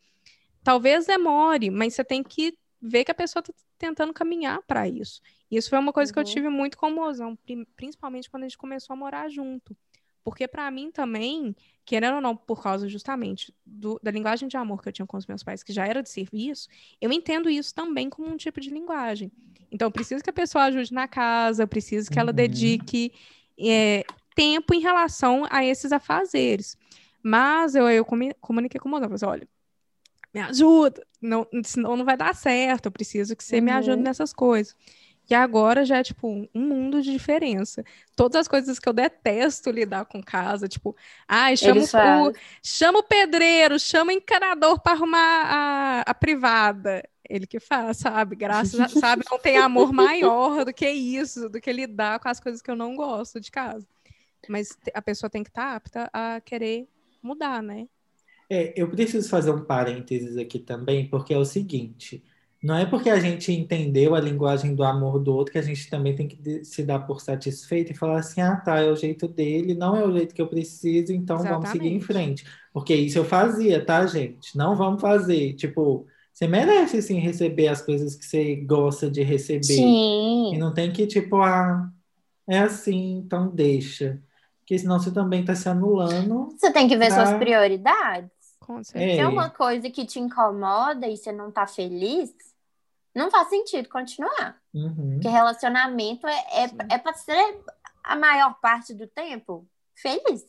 [0.63, 5.22] Talvez demore, mas você tem que ver que a pessoa tá tentando caminhar para isso.
[5.50, 6.30] Isso foi uma coisa que eu Uhum.
[6.30, 9.76] tive muito com o mozão, pri- principalmente quando a gente começou a morar junto.
[10.23, 11.55] Porque para mim também,
[11.86, 15.17] querendo ou não, por causa justamente do- da linguagem de amor que eu tinha com
[15.17, 16.67] os meus pais, que já era de serviço,
[16.99, 19.31] eu entendo isso também como um tipo de linguagem.
[19.71, 22.36] Então, eu preciso que a pessoa ajude na casa, eu preciso que ela Uhum.
[22.36, 23.12] dedique
[23.60, 24.05] é,
[24.36, 26.77] tempo em relação a esses afazeres.
[27.23, 29.47] Mas eu, eu comuniquei com o falei assim, olha,
[30.34, 34.03] me ajuda, não, senão não vai dar certo, eu preciso que você me ajude Uhum.
[34.03, 34.75] nessas coisas.
[35.32, 37.86] E agora já é, tipo, um mundo de diferença.
[38.17, 40.94] Todas as coisas que eu detesto lidar com casa, tipo,
[41.26, 47.08] ai, chama, o, chama o pedreiro, chama o encanador para arrumar a, a privada.
[47.30, 48.36] Ele que faz, sabe?
[48.36, 52.41] Graças a, sabe, não tem amor maior do que isso, do que lidar com as
[52.41, 53.88] coisas que eu não gosto de casa.
[54.50, 56.89] Mas a pessoa tem que estar apta a querer
[57.24, 57.88] mudar, né?
[58.50, 62.22] É, eu preciso fazer um parênteses aqui também, porque é o seguinte:
[62.63, 65.89] não é porque a gente entendeu a linguagem do amor do outro que a gente
[65.89, 69.28] também tem que se dar por satisfeito e falar assim: ah, tá, é o jeito
[69.28, 72.06] dele, não é o jeito que eu preciso, então vamos seguir em Exatamente.
[72.43, 72.45] frente.
[72.74, 74.56] Porque isso eu fazia, tá, gente?
[74.58, 75.54] Não vamos fazer.
[75.56, 79.60] Tipo, você merece sim receber as coisas que você gosta de receber.
[79.60, 80.58] E Sim.
[80.58, 81.89] não tem que, tipo, ah,
[82.47, 84.21] é assim, então deixa.
[84.60, 86.50] Porque senão você também tá se anulando.
[86.58, 88.30] Você tem que ver Pra- suas prioridades.
[88.60, 89.13] Com certeza.
[89.15, 89.28] Se é É.
[89.28, 92.32] uma coisa que te incomoda e você não tá feliz,
[93.15, 94.58] não faz sentido continuar.
[94.74, 95.13] Uhum.
[95.13, 96.78] Porque relacionamento é, é, Sim.
[96.89, 97.60] é pra ser
[98.04, 100.43] a maior parte do tempo feliz.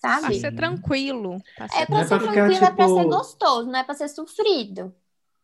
[0.00, 0.34] Pra Sabe?
[0.34, 0.40] Sim.
[0.40, 1.42] ser tranquilo.
[1.56, 3.78] pra ser É pra é ser pra ficar, tranquilo, é pra ser tipo- gostoso, não
[3.78, 4.94] é pra ser sofrido.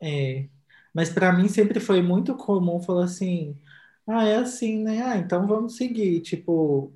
[0.00, 0.46] É,
[0.94, 3.56] mas para mim sempre foi muito comum falar assim,
[4.06, 5.02] ah, é assim, né?
[5.02, 6.20] Ah, então vamos seguir.
[6.20, 6.92] Tipo,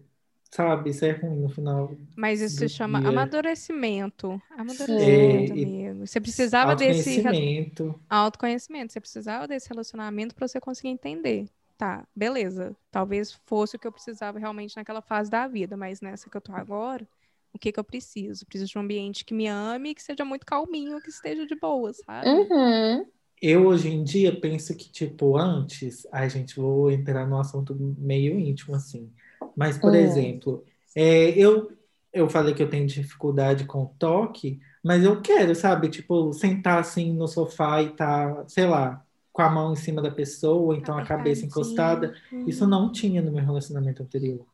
[0.50, 0.90] sabe?
[0.90, 1.94] Isso é ruim no final.
[2.16, 3.09] Mas isso se chama dia.
[3.11, 4.40] amadurecimento.
[4.59, 5.64] Amadurecimento, É, e-
[6.06, 8.00] Você precisava desse re- Autoconhecimento.
[8.08, 11.48] autoconhecimento, você precisava desse relacionamento para você conseguir entender.
[11.76, 12.76] Tá, beleza.
[12.90, 16.40] Talvez fosse o que eu precisava realmente naquela fase da vida, mas nessa que eu
[16.40, 17.08] tô agora,
[17.52, 18.46] o que que eu preciso?
[18.46, 21.92] Preciso de um ambiente que me ame, que seja muito calminho, que esteja de boa,
[21.92, 22.30] sabe?
[22.30, 23.06] Uhum.
[23.42, 28.38] Eu, hoje em dia, penso que, tipo, antes, ai, gente, vou entrar num assunto meio
[28.38, 29.12] íntimo, assim.
[29.54, 29.98] Mas, por Hum.
[29.98, 30.64] exemplo,
[30.94, 31.70] é, eu,
[32.12, 35.88] eu falei que eu tenho dificuldade com toque, mas eu quero, sabe?
[35.88, 40.11] Tipo, sentar assim no sofá e tá, sei lá, com a mão em cima da
[40.11, 42.14] pessoa, então a cabeça encostada.
[42.47, 44.44] Isso não tinha no meu relacionamento anterior.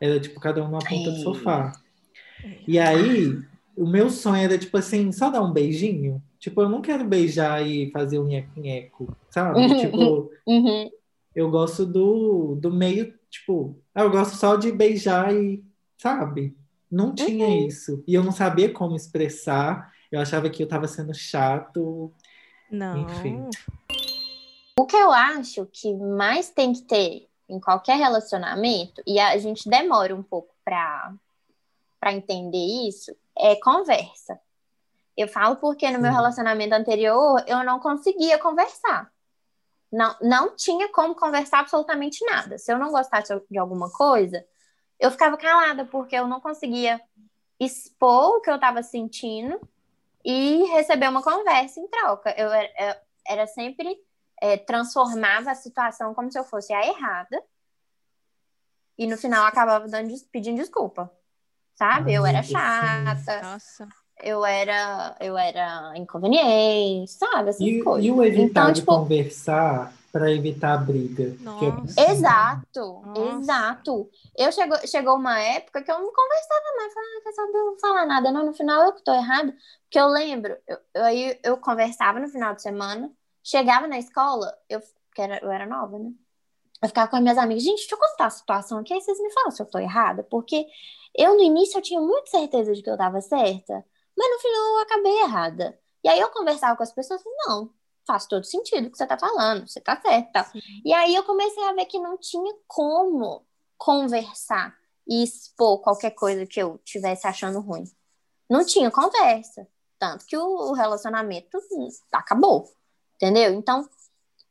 [0.00, 1.22] Era, tipo, cada um numa ponta do Ai.
[1.22, 1.72] sofá.
[2.66, 3.32] E aí,
[3.76, 6.22] o meu sonho era, tipo assim, só dar um beijinho.
[6.38, 9.74] Tipo, eu não quero beijar e fazer um nheco-nheco, sabe?
[9.80, 10.90] Tipo, Uhum.
[11.34, 15.62] eu gosto do, do meio, tipo, eu gosto só de beijar e,
[15.98, 16.56] sabe?
[16.96, 18.02] Não tinha isso.
[18.06, 19.92] E eu não sabia como expressar.
[20.10, 22.10] Eu achava que eu tava sendo chato.
[22.70, 23.02] Não.
[23.02, 23.50] Enfim.
[24.78, 29.68] O que eu acho que mais tem que ter em qualquer relacionamento, e a gente
[29.68, 31.12] demora um pouco pra,
[32.00, 34.40] pra entender isso, é conversa.
[35.16, 36.16] Eu falo porque no meu Sim.
[36.16, 39.12] relacionamento anterior eu não conseguia conversar.
[39.92, 42.58] Não, não tinha como conversar absolutamente nada.
[42.58, 44.44] Se eu não gostasse de alguma coisa,
[44.98, 47.00] eu ficava calada, porque eu não conseguia
[47.58, 49.58] expor o que eu estava sentindo
[50.24, 52.34] e receber uma conversa em troca.
[52.36, 53.96] Eu era, era sempre
[54.40, 57.42] é, transformava a situação como se eu fosse a errada
[58.98, 61.10] e no final acabava dando, pedindo desculpa,
[61.74, 62.14] sabe?
[62.14, 63.88] Eu era chata, Nossa.
[64.22, 67.50] eu era, eu era inconveniente, sabe?
[67.50, 68.04] Essas E, coisas.
[68.06, 71.24] e o evitar Então, de tipo- conversar para evitar a briga?
[71.24, 72.00] Eu- Nossa.
[72.10, 73.20] Exato, Nossa.
[73.42, 74.10] exato.
[74.36, 77.66] Eu chegou, chegou uma época que eu não conversava mais, falava, ah, quer saber, não
[77.66, 81.04] vou falar nada, não, no final eu que tô errada, porque eu lembro, eu, eu,
[81.04, 83.12] aí eu conversava no final de semana,
[83.44, 84.80] chegava na escola, eu,
[85.14, 86.10] que era, eu era nova, né?
[86.82, 89.18] Eu ficava com as minhas amigas, gente, deixa eu contar a situação aqui, aí vocês
[89.20, 90.66] me falam se eu tô errada, porque
[91.14, 93.84] eu no início eu tinha muita certeza de que eu tava certa,
[94.16, 95.78] mas no final eu acabei errada.
[96.04, 97.70] E aí eu conversava com as pessoas, assim, não,
[98.06, 100.44] faz todo sentido o que você tá falando, você tá certa, tal.
[100.52, 100.60] Sim.
[100.84, 103.44] E aí eu comecei a ver que não tinha como
[103.76, 107.84] conversar e expor qualquer coisa que eu tivesse achando ruim.
[108.48, 109.66] Não tinha conversa.
[109.98, 111.58] Tanto que o relacionamento
[112.12, 112.70] acabou.
[113.16, 113.52] Entendeu?
[113.54, 113.88] Então,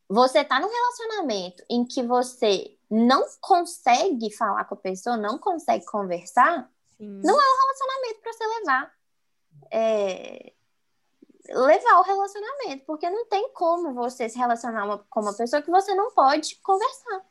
[0.09, 5.85] você tá num relacionamento em que você não consegue falar com a pessoa, não consegue
[5.85, 7.21] conversar, Sim.
[7.23, 8.93] Não relacionamento para você levar.
[9.71, 10.53] É,
[11.49, 15.69] levar o relacionamento, porque não tem como você se relacionar uma- com uma pessoa que
[15.71, 17.21] você não pode conversar.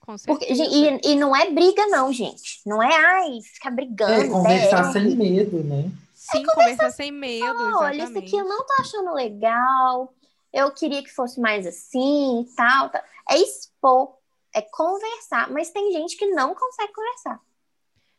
[0.00, 0.64] Com Porque, certeza.
[1.04, 2.60] e, e não é briga, não, gente.
[2.64, 4.12] Não é, ai, ficar brigando.
[4.12, 4.92] É, conversar berre.
[4.92, 5.90] sem medo, né?
[6.14, 10.12] Sim, conversar sem medo, Olha, isso aqui eu não tô achando legal.
[10.52, 13.02] Eu queria que fosse mais assim e tal, tal.
[13.30, 14.16] É expor,
[14.54, 15.50] é conversar.
[15.50, 17.40] Mas tem gente que não consegue conversar.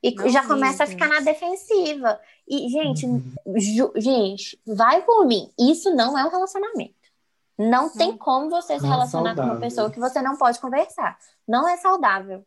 [0.02, 2.20] E Não já começa a ficar na defensiva.
[2.48, 3.22] E, gente, Uhum.
[3.58, 5.52] ju- gente, vai por mim.
[5.60, 6.96] Isso não é um relacionamento.
[7.58, 10.60] Não tem como você se Não é relacionar com uma pessoa que você não pode
[10.60, 11.18] conversar.
[11.46, 12.46] Não é saudável.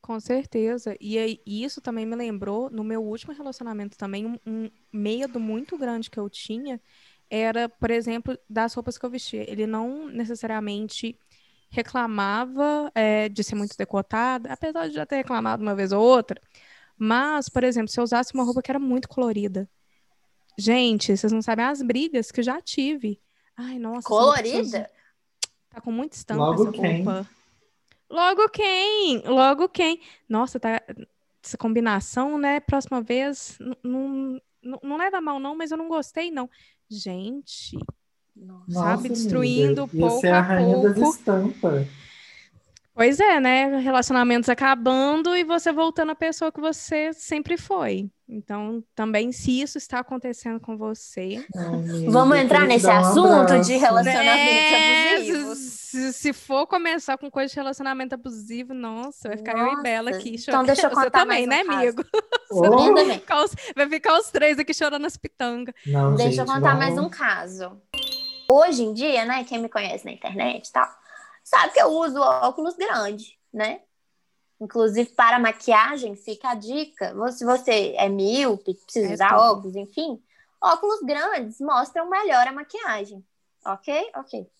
[0.00, 0.96] Com certeza.
[1.00, 5.76] E aí, isso também me lembrou, no meu último relacionamento também, um, um medo muito
[5.76, 6.80] grande que eu tinha
[7.28, 9.50] era, por exemplo, das roupas que eu vestia.
[9.50, 11.18] Ele não necessariamente
[11.70, 16.40] reclamava é, de ser muito decotada, apesar de já ter reclamado uma vez ou outra.
[16.98, 19.68] Mas, por exemplo, se eu usasse uma roupa que era muito colorida.
[20.58, 23.20] Gente, vocês não sabem as brigas que eu já tive.
[23.56, 24.02] Ai, nossa.
[24.02, 24.90] você Colorida?
[25.70, 27.04] Tá com muita estampa Logo essa quem?
[27.04, 27.30] roupa.
[28.10, 29.18] Logo quem?
[29.24, 30.00] Logo quem?
[30.28, 30.82] Nossa, tá.
[31.44, 32.58] Essa combinação, né?
[32.58, 33.56] Próxima vez.
[33.84, 36.50] Não, não, não leva mal, não, mas eu não gostei, não.
[36.90, 37.78] Gente,
[38.34, 38.72] Nossa.
[38.72, 41.16] Sabe, destruindo amiga, pouco ser a a rainha das pouco.
[41.16, 41.86] estampas.
[42.98, 43.78] Pois é, né?
[43.78, 48.10] Relacionamentos acabando e você voltando à pessoa que você sempre foi.
[48.28, 51.42] Então, também, se isso está acontecendo com você.
[52.10, 53.78] Vamos eu entrar nesse um assunto de abraço.
[53.78, 55.58] relacionamentos É, abusivos.
[55.58, 60.10] se, se for começar com coisa de relacionamento abusivo, nossa, vai ficar eu e Bela
[60.10, 60.66] Nossa, aqui então chorando.
[60.66, 61.80] deixa eu Você contar também, mais um né, caso.
[61.80, 62.04] amigo?
[62.50, 62.62] Oh,
[62.94, 63.18] também.
[63.20, 65.74] Ficar os- Vai ficar os três aqui chorando as pitangas.
[65.86, 67.80] Não, Deixa eu gente, contar vamos- mais um caso.
[68.50, 70.86] Hoje em dia, né, quem me conhece na internet e tal,
[71.48, 73.80] sabe que eu uso óculos grandes, né?
[74.60, 77.14] Inclusive, para maquiagem, fica a dica.
[77.32, 79.40] Se você é míope, precisa É usar tudo.
[79.40, 80.20] óculos, enfim,
[80.60, 83.24] óculos grandes mostram melhor a maquiagem.
[83.64, 84.10] Ok?
[84.16, 84.50] Ok.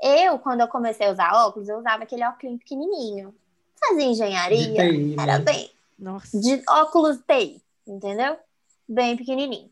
[0.00, 3.34] Eu, quando eu comecei a usar óculos, eu usava aquele óculos pequenininho.
[3.80, 5.44] Fazia De engenharia, TI, era né?
[5.44, 6.38] bem, Nossa.
[6.38, 8.38] de óculos TI, entendeu?
[8.88, 9.70] Bem pequenininho.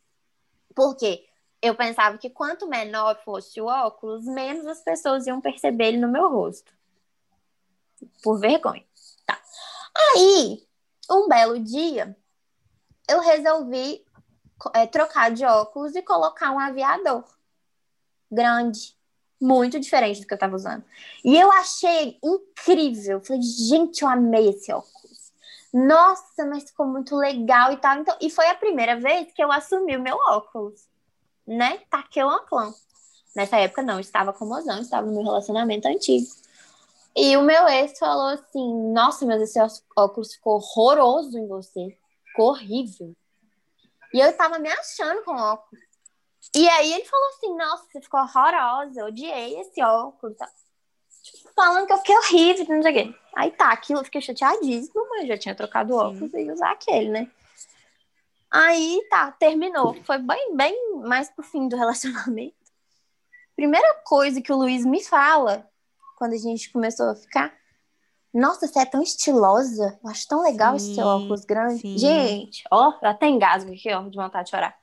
[0.74, 1.26] Por quê?
[1.64, 6.08] Eu pensava que quanto menor fosse o óculos, menos as pessoas iam perceber ele no
[6.08, 6.70] meu rosto.
[8.22, 8.84] Por vergonha.
[9.24, 9.40] Tá.
[9.96, 10.62] Aí,
[11.10, 12.14] um belo dia,
[13.08, 14.04] eu resolvi
[14.74, 17.24] é, trocar de óculos e colocar um aviador
[18.30, 18.94] grande,
[19.40, 20.84] muito diferente do que eu tava usando.
[21.24, 23.22] E eu achei incrível.
[23.22, 25.32] Falei, gente, eu amei esse óculos.
[25.72, 28.00] Nossa, mas ficou muito legal e tal.
[28.00, 30.92] Então, e foi a primeira vez que eu assumi o meu óculos,
[31.46, 31.78] né?
[31.90, 32.84] Taquei o óculos.
[33.34, 36.26] Nessa época, não, estava com mozão, estava no meu relacionamento antigo.
[37.16, 39.58] E o meu ex falou assim: Nossa, mas esse
[39.96, 41.96] óculos ficou horroroso em você.
[42.26, 43.14] Ficou horrível.
[44.12, 45.84] E eu tava me achando com óculos.
[46.54, 50.36] E aí ele falou assim: Nossa, você ficou horrorosa, eu odiei esse óculos.
[50.36, 50.48] Tá?
[51.54, 53.14] Falando que eu fiquei horrível, não sei o quê.
[53.34, 56.72] Aí tá, aquilo eu fiquei chateadíssima, mas já tinha trocado o óculos e ia usar
[56.72, 57.30] aquele, né?
[58.54, 59.94] Aí tá, terminou.
[60.04, 62.54] Foi bem, bem mais pro fim do relacionamento.
[63.56, 65.68] Primeira coisa que o Luiz me fala
[66.16, 67.52] quando a gente começou a ficar.
[68.32, 69.98] Nossa, você é tão estilosa.
[70.02, 71.80] Eu acho tão legal esse seu Sim, óculos grande.
[71.80, 71.98] sim.
[71.98, 74.76] Gente, ó, eu até engasgo aqui, ó, de vontade de chorar.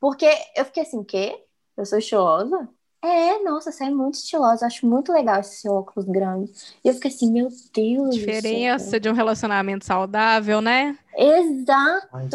[0.00, 1.44] Porque eu fiquei assim, quê?
[1.76, 2.68] Eu sou estilosa?
[3.04, 4.64] É, nossa, você é muito estilosa.
[4.64, 6.52] Eu acho muito legal esse seu óculos grande.
[6.84, 8.10] E eu fiquei assim, meu Deus.
[8.10, 8.26] do céu.
[8.26, 10.96] Diferença de um relacionamento saudável, né?
[11.16, 12.08] Exato.
[12.12, 12.28] Ai.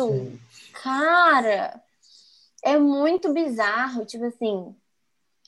[0.81, 1.81] Cara,
[2.63, 4.05] é muito bizarro.
[4.05, 4.75] Tipo assim,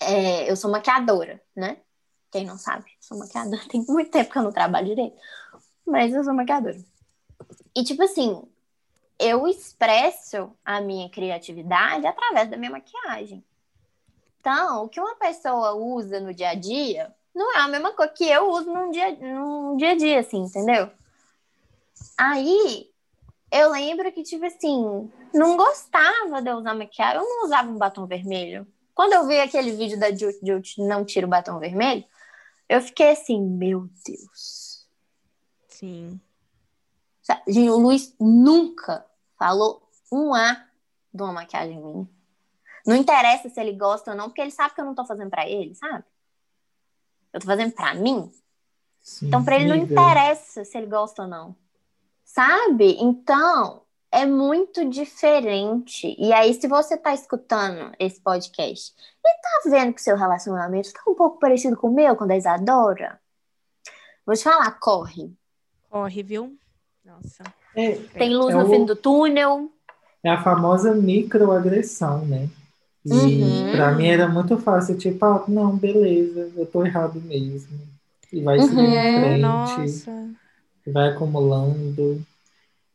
[0.02, 1.78] é, eu sou maquiadora, né?
[2.32, 3.62] Quem não sabe, sou maquiadora.
[3.70, 5.18] Tem muito tempo que eu não trabalho direito,
[5.86, 6.78] mas eu sou maquiadora.
[7.76, 8.42] E tipo assim,
[9.18, 13.44] eu expresso a minha criatividade através da minha maquiagem.
[14.40, 18.12] Então, o que uma pessoa usa no dia a dia não é a mesma coisa
[18.14, 20.90] que eu uso num dia, num dia a dia, assim, entendeu?
[22.18, 22.89] Aí,
[23.52, 27.18] eu lembro que, tipo assim, não gostava de eu usar maquiagem.
[27.18, 28.68] Eu não usava um batom vermelho.
[28.94, 32.04] Quando eu vi aquele vídeo da Jut Jut não tira o batom vermelho,
[32.68, 34.88] eu fiquei assim, meu Deus.
[35.68, 36.20] Sim.
[37.22, 39.06] Sabe, Gente, o Luiz nunca
[39.38, 39.82] falou
[40.12, 40.66] um A
[41.14, 42.08] de uma maquiagem minha.
[42.86, 45.30] Não interessa se ele gosta ou não, porque ele sabe que eu não tô fazendo
[45.30, 46.04] pra ele, sabe?
[47.32, 48.32] Eu tô fazendo pra mim.
[49.02, 51.56] Sim, Então, pra ele não interessa se ele gosta ou não.
[52.34, 52.96] Sabe?
[53.00, 56.16] Então, é muito diferente.
[56.20, 58.94] E aí, se você tá escutando esse podcast
[59.26, 62.28] e tá vendo que seu relacionamento tá um pouco parecido com o meu, com o
[62.28, 63.20] da Isadora,
[64.24, 65.34] vou te falar, corre.
[65.90, 66.56] Corre, viu?
[67.04, 67.44] Nossa.
[67.76, 69.72] É, Tem luz É no o- fim do túnel.
[70.24, 72.48] é a famosa microagressão, né?
[73.04, 73.72] E Uhum.
[73.72, 77.80] pra mim era muito fácil, tipo, ah, não, beleza, eu tô errado mesmo.
[78.32, 78.66] E vai Uhum.
[78.66, 80.30] em frente, Nossa.
[80.92, 82.22] Vai acumulando.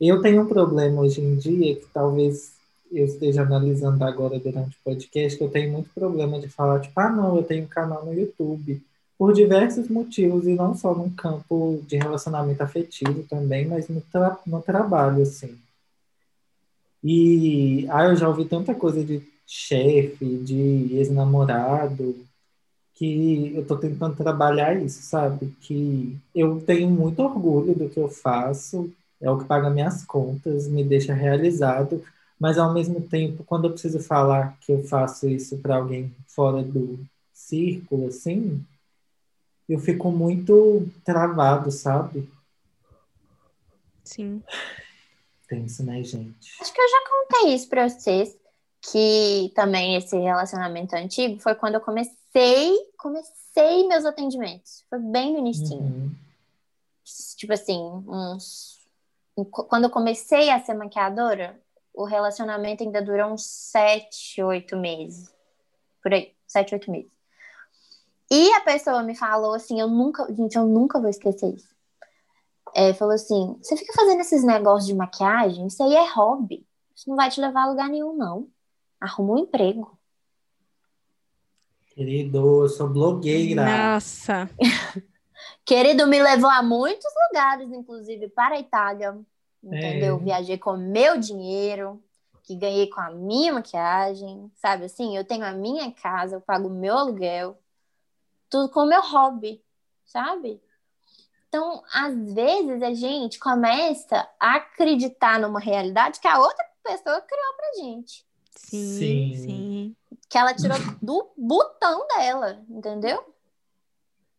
[0.00, 2.54] Eu tenho um problema hoje em dia que talvez
[2.90, 6.98] eu esteja analisando agora durante o podcast, que eu tenho muito problema de falar, tipo,
[7.00, 8.82] ah, não, eu tenho um canal no YouTube.
[9.18, 14.38] Por diversos motivos, e não só no campo de relacionamento afetivo também, mas no, tra
[14.46, 15.56] no trabalho, assim.
[17.02, 22.16] E ah, eu já ouvi tanta coisa de chefe, de ex-namorado,
[22.94, 25.54] que eu tô tentando trabalhar isso, sabe?
[25.60, 30.68] Que eu tenho muito orgulho do que eu faço, é o que paga minhas contas,
[30.68, 32.04] me deixa realizado,
[32.38, 36.62] mas ao mesmo tempo, quando eu preciso falar que eu faço isso para alguém fora
[36.62, 36.98] do
[37.32, 38.64] círculo, assim,
[39.68, 42.28] eu fico muito travado, sabe?
[44.04, 44.42] Sim.
[45.48, 46.52] Tenso, né, gente?
[46.60, 48.36] Acho que eu já contei isso pra vocês,
[48.82, 52.14] que também esse relacionamento antigo foi quando eu comecei,
[52.98, 54.84] comecei meus atendimentos.
[54.90, 55.76] Foi bem no início.
[55.76, 56.14] Uhum.
[57.36, 58.80] Tipo assim, uns...
[59.52, 61.60] Quando eu comecei a ser maquiadora,
[61.92, 65.32] o relacionamento ainda durou uns sete, oito meses.
[66.02, 67.10] Por aí, sete, oito meses.
[68.30, 71.74] E a pessoa me falou assim, eu nunca, gente, eu nunca vou esquecer isso.
[72.74, 76.66] É, falou assim, você fica fazendo esses negócios de maquiagem, isso aí é hobby.
[76.94, 78.48] Isso não vai te levar a lugar nenhum, não.
[79.00, 79.93] Arruma um emprego.
[81.94, 83.64] Querido, eu sou blogueira.
[83.64, 84.50] Nossa.
[85.64, 89.16] Querido, me levou a muitos lugares, inclusive para a Itália.
[89.62, 90.16] Entendeu?
[90.16, 90.18] É.
[90.18, 92.02] Viajei com meu dinheiro,
[92.42, 95.16] que ganhei com a minha maquiagem, sabe assim?
[95.16, 97.58] Eu tenho a minha casa, eu pago o meu aluguel,
[98.50, 99.62] tudo com o meu hobby,
[100.04, 100.60] sabe?
[101.48, 107.54] Então, às vezes a gente começa a acreditar numa realidade que a outra pessoa criou
[107.56, 108.26] pra gente.
[108.56, 109.34] Sim, Sim.
[109.36, 109.63] sim.
[110.34, 113.24] Que ela tirou do botão dela, entendeu?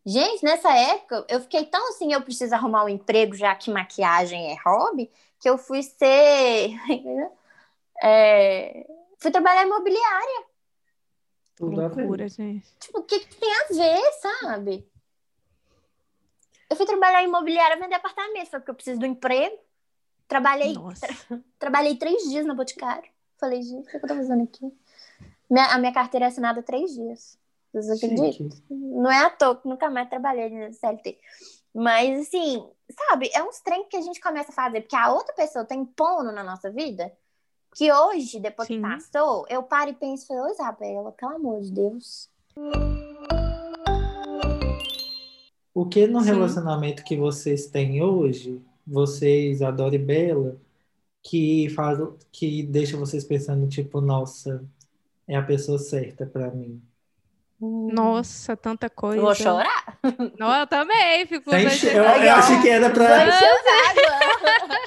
[0.06, 4.52] Gente, nessa época, eu fiquei tão assim, eu preciso arrumar um emprego, já que maquiagem
[4.52, 6.72] é hobby, que eu fui ser.
[8.04, 8.86] é,
[9.20, 10.43] fui trabalhar imobiliária.
[11.56, 11.78] Tudo.
[11.78, 12.68] Loucura, gente.
[12.78, 14.86] Tipo, o que, que tem a ver, sabe?
[16.70, 19.58] Eu fui trabalhar em imobiliária vender apartamento, foi porque eu preciso do emprego.
[20.28, 21.08] Trabalhei, Nossa.
[21.58, 23.10] trabalhei três dias na Boticário.
[23.38, 24.74] Falei, gente, o que eu tô fazendo aqui?
[25.50, 27.38] Minha- a minha carteira é assinada há três dias.
[27.72, 28.50] Vocês acreditam?
[28.70, 31.18] Não é à toa que nunca mais trabalhei na CLT.
[31.74, 32.66] Mas, assim,
[33.10, 35.76] sabe, é uns trem que a gente começa a fazer, porque a outra pessoa tá
[35.76, 37.12] impondo na nossa vida,
[37.76, 38.76] que hoje, depois Sim.
[38.76, 42.30] que passou, eu paro e penso, e falo, ô Isabela, pelo amor de Deus.
[45.74, 46.28] O que no Sim.
[46.28, 50.58] relacionamento que vocês têm hoje, vocês, Adora e Bela,
[51.22, 52.00] que faz,
[52.32, 54.64] que deixa vocês pensando, tipo, nossa,
[55.28, 56.82] é a pessoa certa pra mim?
[57.60, 59.18] Nossa, tanta coisa.
[59.18, 59.98] Eu vou chorar.
[60.38, 61.50] Não, eu também fico.
[61.50, 63.34] Sem eu, eu achei que era d'água.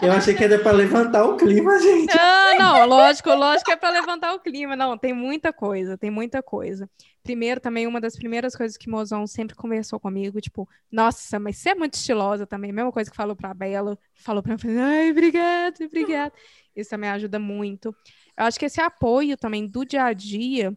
[0.03, 2.15] eu achei que era pra levantar o clima, gente.
[2.15, 4.77] Não, não, lógico, lógico que é para levantar o clima.
[4.77, 6.89] Não, tem muita coisa, tem muita coisa.
[7.23, 11.57] Primeiro, também, uma das primeiras coisas que o Mozão sempre conversou comigo, tipo, nossa, mas
[11.57, 12.71] você é muito estilosa também.
[12.71, 16.33] Mesma coisa que falou pra Bela, falou pra mim, ai, obrigada, obrigada.
[16.77, 17.95] Isso também ajuda muito.
[18.39, 20.77] Eu acho que esse apoio também do dia a dia,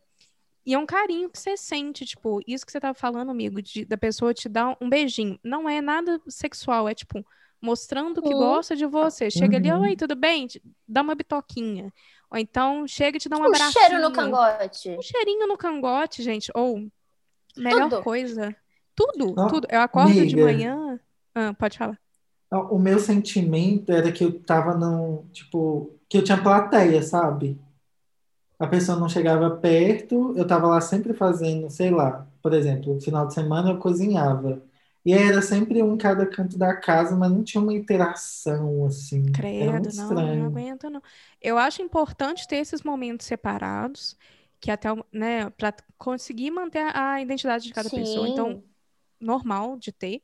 [0.66, 3.86] e é um carinho que você sente, tipo, isso que você tava falando, amigo, de-
[3.86, 5.39] da pessoa te dar um beijinho.
[5.43, 7.26] Não é nada sexual, é tipo,
[7.62, 8.39] mostrando que Uhum.
[8.39, 9.30] gosta de você.
[9.30, 9.82] Chega ali, Uhum.
[9.82, 10.47] oi, tudo bem?
[10.88, 11.93] Dá uma bitoquinha.
[12.32, 13.74] Ou então, chega e te dá um Um abraço.
[13.74, 14.89] cheiro no cangote.
[14.97, 16.51] Um cheirinho no cangote, gente.
[16.55, 16.88] Ou,
[17.57, 18.01] melhor Tudo.
[18.03, 18.55] coisa.
[18.95, 19.68] Tudo, Ó, tudo.
[19.70, 20.43] Eu acordo de amiga.
[20.45, 20.99] manhã.
[21.36, 21.99] Ah, pode falar.
[22.51, 27.57] O meu sentimento era que eu tava num, tipo, que eu tinha plateia, sabe?
[28.59, 33.01] A pessoa não chegava perto, eu tava lá sempre fazendo, sei lá, por exemplo, no
[33.01, 34.61] final de semana eu cozinhava.
[35.03, 39.23] E era sempre um em cada canto da casa, mas não tinha uma interação assim.
[39.33, 40.45] Era Credo, não, não estranho.
[40.45, 41.01] aguento, não.
[41.41, 44.15] Eu acho importante ter esses momentos separados,
[44.59, 48.27] que até, né, para conseguir manter a identidade de cada pessoa.
[48.27, 48.63] Então, Sim.
[49.19, 50.21] normal de ter,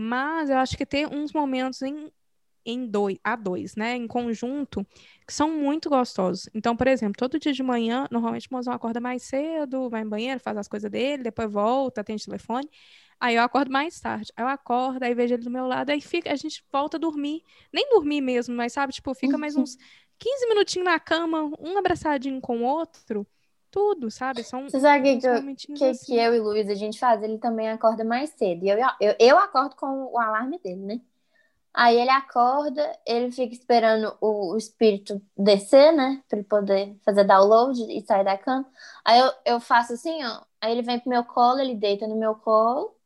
[0.00, 2.10] mas eu acho que ter uns momentos em,
[2.64, 4.86] em dois, a dois, né, em conjunto,
[5.26, 6.48] que são muito gostosos.
[6.54, 10.08] Então, por exemplo, todo dia de manhã, normalmente o mozão acorda mais cedo, vai no
[10.08, 12.66] banheiro, faz as coisas dele, depois volta, atende o telefone.
[13.20, 14.32] Aí eu acordo mais tarde.
[14.34, 17.00] Aí eu acordo, aí vejo ele do meu lado, aí fica, a gente volta a
[17.00, 17.42] dormir.
[17.70, 19.76] Nem dormir mesmo, mas sabe, tipo, fica mais uns
[20.18, 23.26] 15 minutinhos na cama, um abraçadinho com o outro,
[23.70, 24.42] tudo, sabe?
[24.44, 26.06] São Você sabe o que, eu- que, assim.
[26.06, 27.22] que eu e Luiz a gente faz?
[27.22, 28.64] Ele também acorda mais cedo.
[28.64, 31.00] E eu, eu, eu acordo com o alarme dele, né?
[31.72, 36.22] Aí ele acorda, ele fica esperando o, o espírito descer, né?
[36.28, 38.66] Pra ele poder fazer download e sair da cama.
[39.04, 40.42] Aí eu, eu faço assim, ó.
[40.60, 42.96] Aí ele vem pro meu colo, ele deita no meu colo.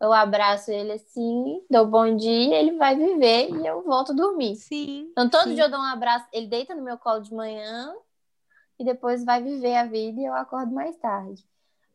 [0.00, 4.56] Eu abraço ele assim, dou bom dia, ele vai viver e eu volto a dormir.
[4.56, 5.08] Sim.
[5.12, 5.54] Então todo sim.
[5.54, 7.94] dia eu dou um abraço, ele deita no meu colo de manhã
[8.78, 11.44] e depois vai viver a vida e eu acordo mais tarde.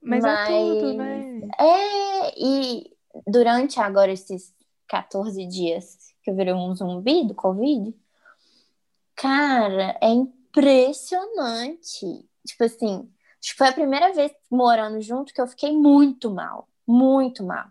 [0.02, 1.50] Mas é tudo, Mas- né?
[1.60, 2.96] É, e
[3.28, 4.54] durante agora esses
[4.88, 7.94] 14 dias que eu virei um zumbi do Covid,
[9.16, 12.26] cara, é impressionante.
[12.46, 13.10] Tipo assim,
[13.42, 17.68] acho que foi a primeira vez morando junto que eu fiquei muito mal, muito mal.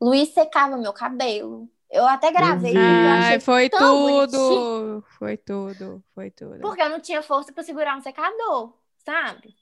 [0.00, 1.68] Luiz secava meu cabelo.
[1.94, 5.04] Eu até gravei, eu Ai, foi tudo.
[5.16, 6.58] Foi tudo, foi tudo.
[6.58, 9.54] porque eu não tinha força pra segurar um secador, sabe?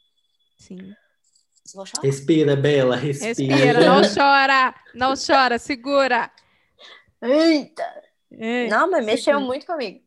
[0.56, 0.94] Sim.
[2.02, 3.54] Respira, Bela, respira.
[3.54, 6.30] Respira, não chora, não chora, segura.
[7.20, 8.02] Eita!
[8.32, 9.40] É, Não, mas mexeu segura.
[9.46, 10.02] muito comigo.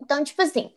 [0.00, 0.74] Então, tipo assim,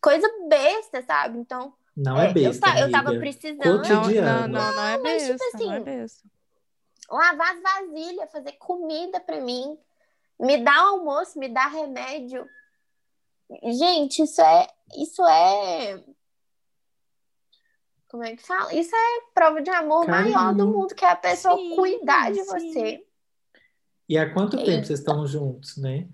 [0.00, 1.38] coisa besta, sabe?
[1.38, 4.48] Então, Não é é, besta, eu, eu tava precisando Não, não, cotidiano.
[4.48, 6.28] não, não é mas, tipo besta, não é assim, besta.
[7.10, 9.76] lavar as vasilhas, fazer comida pra mim,
[10.38, 12.46] me dar almoço, me dar remédio.
[13.64, 14.68] Gente, isso é.
[14.96, 16.02] Isso é.
[18.08, 18.72] Como é que fala?
[18.74, 20.34] Isso é prova de amor Carinho.
[20.34, 22.46] maior do mundo, que é a pessoa Sim, cuidar de sim.
[22.46, 23.06] você.
[24.08, 24.86] E há quanto tempo Eita.
[24.86, 26.08] vocês estão juntos, né?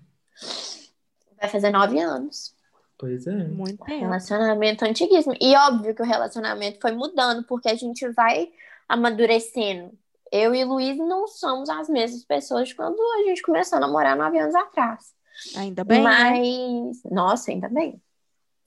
[1.39, 2.53] Vai fazer nove anos.
[2.97, 3.43] Pois é.
[3.45, 4.01] Muito tempo.
[4.01, 5.35] Relacionamento antiguíssimo.
[5.39, 8.51] E óbvio que o relacionamento foi mudando, porque a gente vai
[8.89, 9.97] amadurecendo.
[10.31, 14.17] Eu e Luiz não somos as mesmas pessoas de quando a gente começou a namorar
[14.17, 15.13] nove anos atrás.
[15.55, 16.09] Ainda bem, né?
[16.09, 18.01] Mas, nossa, ainda bem.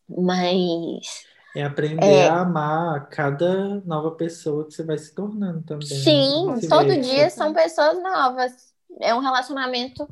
[0.09, 2.29] Mas, É aprender É.
[2.29, 5.87] a amar cada nova pessoa que você vai se tornando também.
[5.89, 6.69] sim, Vice-versa.
[6.69, 8.73] todo dia são pessoas novas.
[9.01, 10.07] É um relacionamento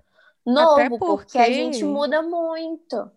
[0.44, 3.11] novo, Até porque a porque- gente muda muito.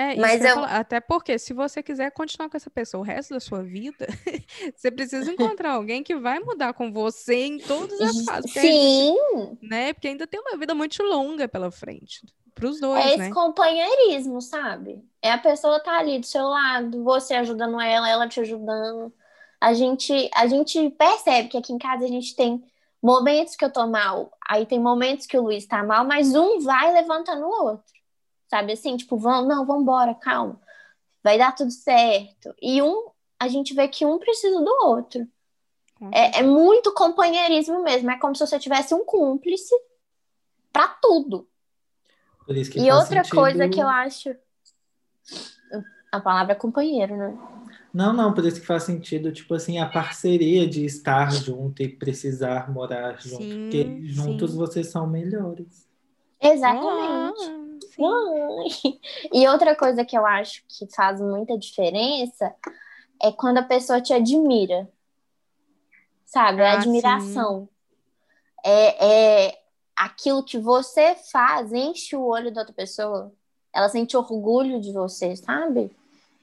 [0.00, 0.76] É, Mas eu eu- falar.
[0.80, 4.06] Até porque, se você quiser continuar com essa pessoa o resto da sua vida,
[4.74, 8.50] você precisa encontrar alguém que vai mudar com você em todas as fases.
[8.52, 9.14] Sim,
[9.60, 9.92] né?
[9.92, 12.20] Porque ainda tem uma vida muito longa pela frente.
[12.54, 13.30] pros dois, É esse né?
[13.30, 15.04] companheirismo, sabe?
[15.22, 19.12] É a pessoa tá ali do seu lado, você ajudando ela, ela te ajudando.
[19.60, 22.64] A gente, a gente percebe que aqui em casa a gente tem
[23.02, 26.60] momentos que eu tô mal, aí tem momentos que o Luiz tá mal, mas um
[26.60, 27.99] vai levantando o outro.
[28.50, 30.60] Sabe assim, tipo, vamos, não, vamos embora, calma.
[31.22, 32.52] Vai dar tudo certo.
[32.60, 35.24] E um, a gente vê que um precisa do outro.
[36.12, 38.10] É, é muito companheirismo mesmo.
[38.10, 39.74] É como se você tivesse um cúmplice
[40.72, 41.46] pra tudo.
[42.44, 44.34] Por isso que E outra sentido- coisa que eu acho.
[46.10, 47.38] A palavra é companheiro, né?
[47.94, 51.88] Não, não, por isso que faz sentido, tipo assim, a parceria de estar junto e
[51.88, 53.42] precisar morar junto.
[53.44, 54.56] Sim, porque juntos sim.
[54.56, 55.88] vocês são melhores.
[56.40, 57.59] Exatamente.
[57.94, 59.00] Sim.
[59.32, 62.54] E outra coisa que eu acho que faz muita diferença
[63.22, 64.88] é quando a pessoa te admira.
[66.24, 66.62] Sabe?
[66.62, 67.68] É Ah, admiração.
[68.64, 69.62] É, é
[69.96, 73.32] aquilo que você faz enche o olho da outra pessoa.
[73.72, 75.94] Ela sente orgulho de você, sabe?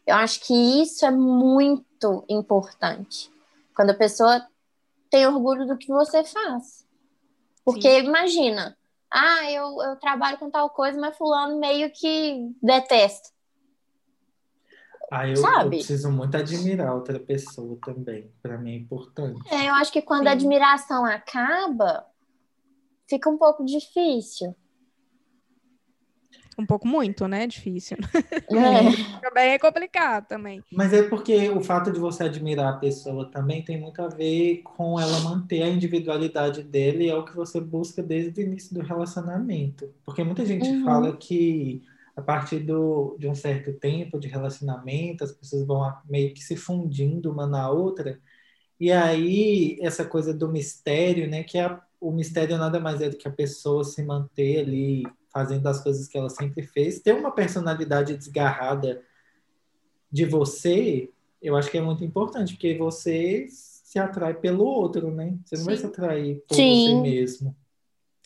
[0.05, 3.31] Eu acho que isso é muito importante.
[3.75, 4.47] Quando a pessoa
[5.09, 6.85] tem orgulho do que você faz.
[7.65, 8.77] Porque imagina,
[9.11, 13.29] ah, eu, eu trabalho com tal coisa, mas fulano meio que detesta.
[15.09, 18.29] Aí eu, eu preciso muito admirar outra pessoa também.
[18.41, 19.41] Pra mim é importante.
[19.53, 20.27] É, eu acho que quando Sim.
[20.27, 22.05] a admiração acaba,
[23.07, 24.53] fica um pouco difícil.
[26.57, 27.47] Um pouco muito, né?
[27.47, 27.97] Difícil.
[28.49, 29.07] É.
[29.21, 30.63] Também é complicado também.
[30.69, 34.61] Mas é porque o fato de você admirar a pessoa também tem muito a ver
[34.63, 38.73] com ela manter a individualidade dele, e é o que você busca desde o início
[38.75, 39.93] do relacionamento.
[40.05, 40.83] Porque muita gente Uhum.
[40.83, 41.83] fala que
[42.15, 46.43] a partir do, de um certo tempo de relacionamento, as pessoas vão a- meio que
[46.43, 48.19] se fundindo uma na outra,
[48.79, 51.43] e aí essa coisa do mistério, né?
[51.43, 55.03] Que a- o mistério nada mais é do que a pessoa se manter ali
[55.37, 59.03] fazendo as coisas que ela sempre fez, ter uma personalidade desgarrada
[60.11, 65.37] de você, eu acho que é muito importante, porque você se atrai pelo outro, né?
[65.45, 65.81] Você não vai Sim.
[65.81, 66.85] se atrair por Sim.
[66.87, 67.55] você mesmo.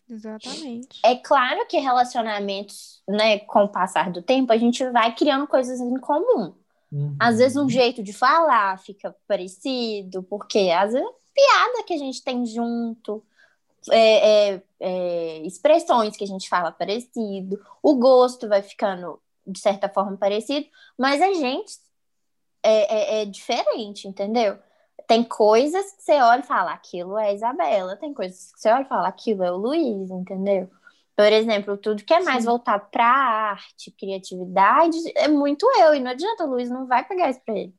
[0.10, 1.02] Exatamente.
[1.04, 5.82] É claro que relacionamentos, né, com o passar do tempo, a gente vai criando coisas
[5.82, 6.54] em comum.
[6.90, 7.18] Uhum.
[7.20, 12.24] Às vezes um jeito de falar fica parecido, porque às vezes piada que a gente
[12.24, 13.22] tem junto,
[13.90, 19.90] é, é, é, expressões que a gente fala parecido, o gosto vai ficando de certa
[19.90, 20.68] forma parecido,
[20.98, 21.80] mas a gente
[22.64, 24.58] é, é- é diferente, entendeu?
[25.08, 28.70] Tem coisas que você olha e fala, aquilo é a Isabela, tem coisas que você
[28.72, 30.70] olha e fala, aquilo é o Luiz, entendeu?
[31.16, 32.50] Por exemplo, tudo que é mais Sim.
[32.50, 37.30] voltado para arte, criatividade, é muito eu, e não adianta, o Luiz não vai pegar
[37.30, 37.76] isso pra ele.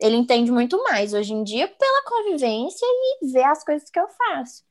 [0.00, 4.08] Ele entende muito mais hoje em dia pela convivência e ver as coisas que eu
[4.08, 4.67] faço.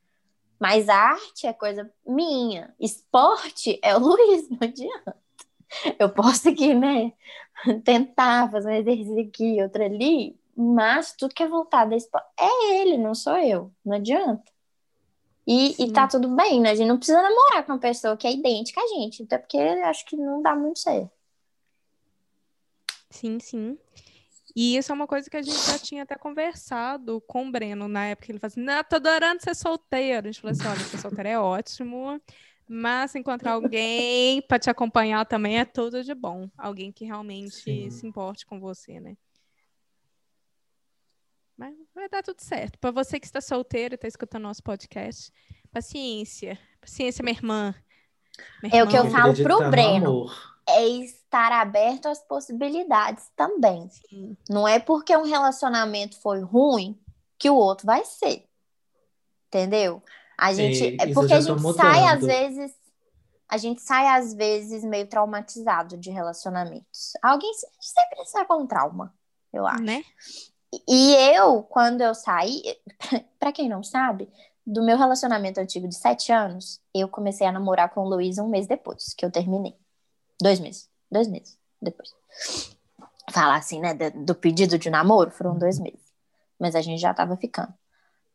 [0.59, 2.73] Mas arte é coisa minha.
[2.79, 5.17] Esporte é o Luiz, não adianta.
[5.99, 7.13] Eu posso aqui, né?
[7.83, 12.81] Tentar fazer um exercício aqui, outro ali, mas tudo que é voltado a esporte é
[12.81, 13.71] ele, não sou eu.
[13.85, 14.51] Não adianta.
[15.45, 16.71] E, e tá tudo bem, né?
[16.71, 19.55] A gente não precisa namorar com uma pessoa que é idêntica a gente, até porque
[19.55, 21.09] eu acho que não dá muito certo.
[23.09, 23.77] Sim, sim.
[24.59, 27.87] E isso é uma coisa que a gente já tinha até conversado com o Breno
[27.87, 28.31] na época.
[28.31, 30.27] Ele falou assim: Não, tô adorando ser solteiro.
[30.27, 32.19] A gente falou assim: olha, ser solteiro é ótimo,
[32.67, 36.49] mas encontrar alguém para te acompanhar também é tudo de bom.
[36.57, 37.91] Alguém que realmente Sim.
[37.91, 39.15] se importe com você, né?
[41.55, 42.79] Mas vai dar tudo certo.
[42.79, 45.31] Para você que está solteiro e está escutando nosso podcast,
[45.71, 46.57] paciência.
[46.81, 47.75] Paciência, minha irmã.
[48.63, 49.19] Minha É o que eu irmã.
[49.19, 50.05] falo pro no Breno.
[50.07, 50.56] amor.
[50.67, 53.89] É estar aberto às possibilidades também.
[54.09, 54.35] Sim.
[54.49, 56.99] Não é porque um relacionamento foi ruim
[57.39, 58.45] que o outro vai ser.
[59.47, 60.01] Entendeu?
[60.37, 62.75] A gente, é porque a gente sai às vezes,
[63.49, 67.13] a gente sai às vezes meio traumatizado de relacionamentos.
[67.23, 69.13] Alguém se- sempre sai com trauma,
[69.53, 69.81] eu acho.
[69.83, 70.03] Né?
[70.87, 72.61] E eu, quando eu saí,
[73.39, 74.29] pra quem não sabe,
[74.65, 78.49] do meu relacionamento antigo de sete anos, eu comecei a namorar com o Luiz um
[78.49, 79.73] mês depois que eu terminei.
[80.41, 80.89] Dois meses.
[81.11, 82.13] Dois meses depois.
[83.31, 83.93] Falar assim, né?
[83.93, 86.05] Do, do pedido de namoro, foram dois meses.
[86.59, 87.73] Mas a gente já tava ficando.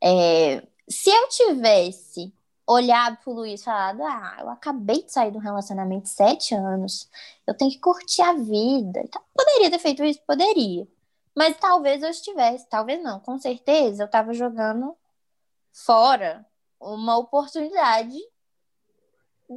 [0.02, 2.32] É, se eu tivesse
[2.66, 7.08] olhado pro Luiz e falado, ah, eu acabei de sair um relacionamento sete anos,
[7.46, 9.00] eu tenho que curtir a vida.
[9.00, 10.20] Então, poderia ter feito isso?
[10.26, 10.86] Poderia.
[11.34, 14.94] Mas talvez eu estivesse, talvez não, com certeza eu tava jogando
[15.72, 16.44] fora
[16.78, 18.18] uma oportunidade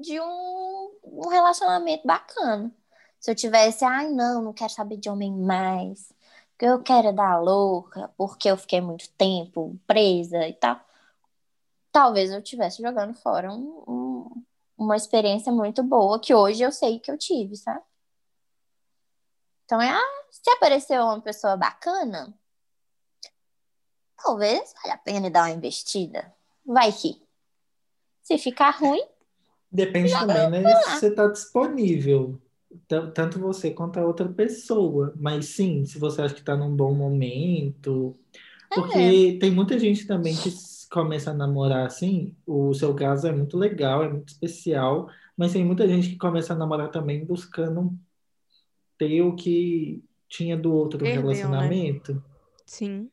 [0.02, 2.72] de um, um relacionamento bacana.
[3.20, 6.14] Se eu tivesse, ai não, não quero saber de homem mais,
[6.52, 10.80] porque eu quero é dar louca, porque eu fiquei muito tempo presa e tal.
[11.92, 14.44] Talvez eu estivesse jogando fora um, um,
[14.78, 17.84] uma experiência muito boa que hoje eu sei que eu tive, sabe?
[19.66, 22.34] Então é, ah, se apareceu uma pessoa bacana,
[24.24, 26.34] talvez valha a pena dar uma investida.
[26.66, 27.22] Vai que.
[28.24, 29.15] Se ficar ruim.
[29.76, 30.76] Depende também, né?
[30.76, 32.40] Se você está disponível.
[32.88, 35.14] Tanto você quanto a outra pessoa.
[35.18, 38.16] Mas sim, se você acha que está num bom momento.
[38.74, 39.40] Porque é.
[39.40, 40.52] tem muita gente também que
[40.90, 42.36] começa a namorar assim.
[42.46, 45.10] O seu caso é muito legal, é muito especial.
[45.38, 47.94] Mas tem muita gente que começa a namorar também buscando
[48.98, 51.22] ter o que tinha do outro Perdeu, né?
[51.22, 52.14] relacionamento.
[52.14, 52.22] Né?
[52.66, 53.10] Sim.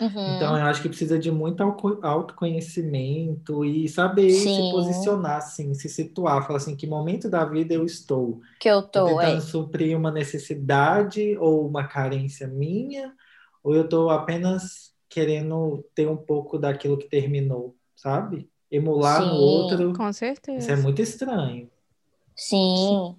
[0.00, 0.36] Uhum.
[0.36, 1.62] Então, eu acho que precisa de muito
[2.02, 4.54] autoconhecimento e saber Sim.
[4.54, 8.40] se posicionar, assim, se situar, falar assim, que momento da vida eu estou?
[8.58, 9.40] Que eu tô tentando é.
[9.40, 13.12] suprir uma necessidade ou uma carência minha,
[13.62, 18.50] ou eu estou apenas querendo ter um pouco daquilo que terminou, sabe?
[18.70, 19.28] Emular Sim.
[19.28, 19.92] no outro.
[19.92, 20.58] Com certeza.
[20.58, 21.70] Isso é muito estranho.
[22.34, 23.14] Sim.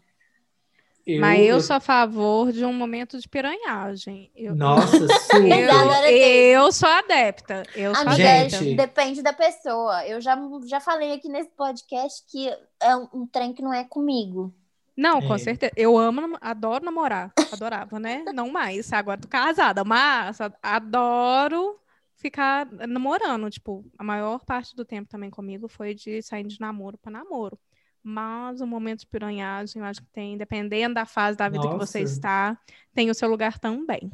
[1.05, 4.31] Eu, Mas eu, eu, sou a favor de um momento de piranhagem.
[4.35, 5.69] Eu, Nossa, super.
[6.09, 7.61] eu, eu sou adepta.
[7.75, 8.75] Eu sou Amiga, adepta.
[8.75, 10.03] depende da pessoa.
[10.07, 10.35] Eu já,
[10.65, 12.49] já falei aqui nesse podcast que
[12.81, 14.51] é um, um trem que não é comigo.
[14.97, 15.27] Não, é.
[15.27, 15.73] com certeza.
[15.75, 17.31] Eu amo, adoro namorar.
[17.51, 18.23] Adorava, né?
[18.33, 18.91] Não mais.
[18.91, 21.79] Agora tô casada, mas adoro
[22.15, 23.49] ficar namorando.
[23.49, 27.59] Tipo, a maior parte do tempo também comigo foi de sair de namoro para namoro.
[28.07, 31.79] Mas o momento de piranhagem, eu acho que tem, dependendo da fase da vida Nossa.
[31.79, 32.55] que você está,
[32.93, 34.11] tem o seu lugar também.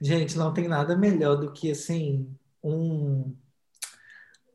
[0.00, 2.26] Gente, não tem nada melhor do que, assim,
[2.62, 3.36] um...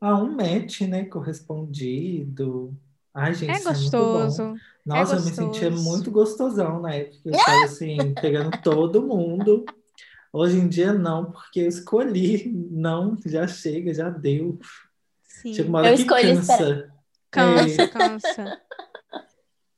[0.00, 2.76] Ah, um match, né, correspondido.
[3.14, 4.42] Ai, gente, é gostoso.
[4.42, 7.20] É Nossa, é eu me sentia muito gostosão na época.
[7.24, 9.64] Eu estava, assim, pegando todo mundo.
[10.32, 12.50] Hoje em dia, não, porque eu escolhi.
[12.72, 14.58] Não, já chega, já deu.
[15.22, 15.54] Sim.
[15.54, 16.52] Chega uma hora eu que cansa.
[16.52, 17.00] Esperar.
[17.30, 17.86] Cansa, é.
[17.86, 18.60] cansa.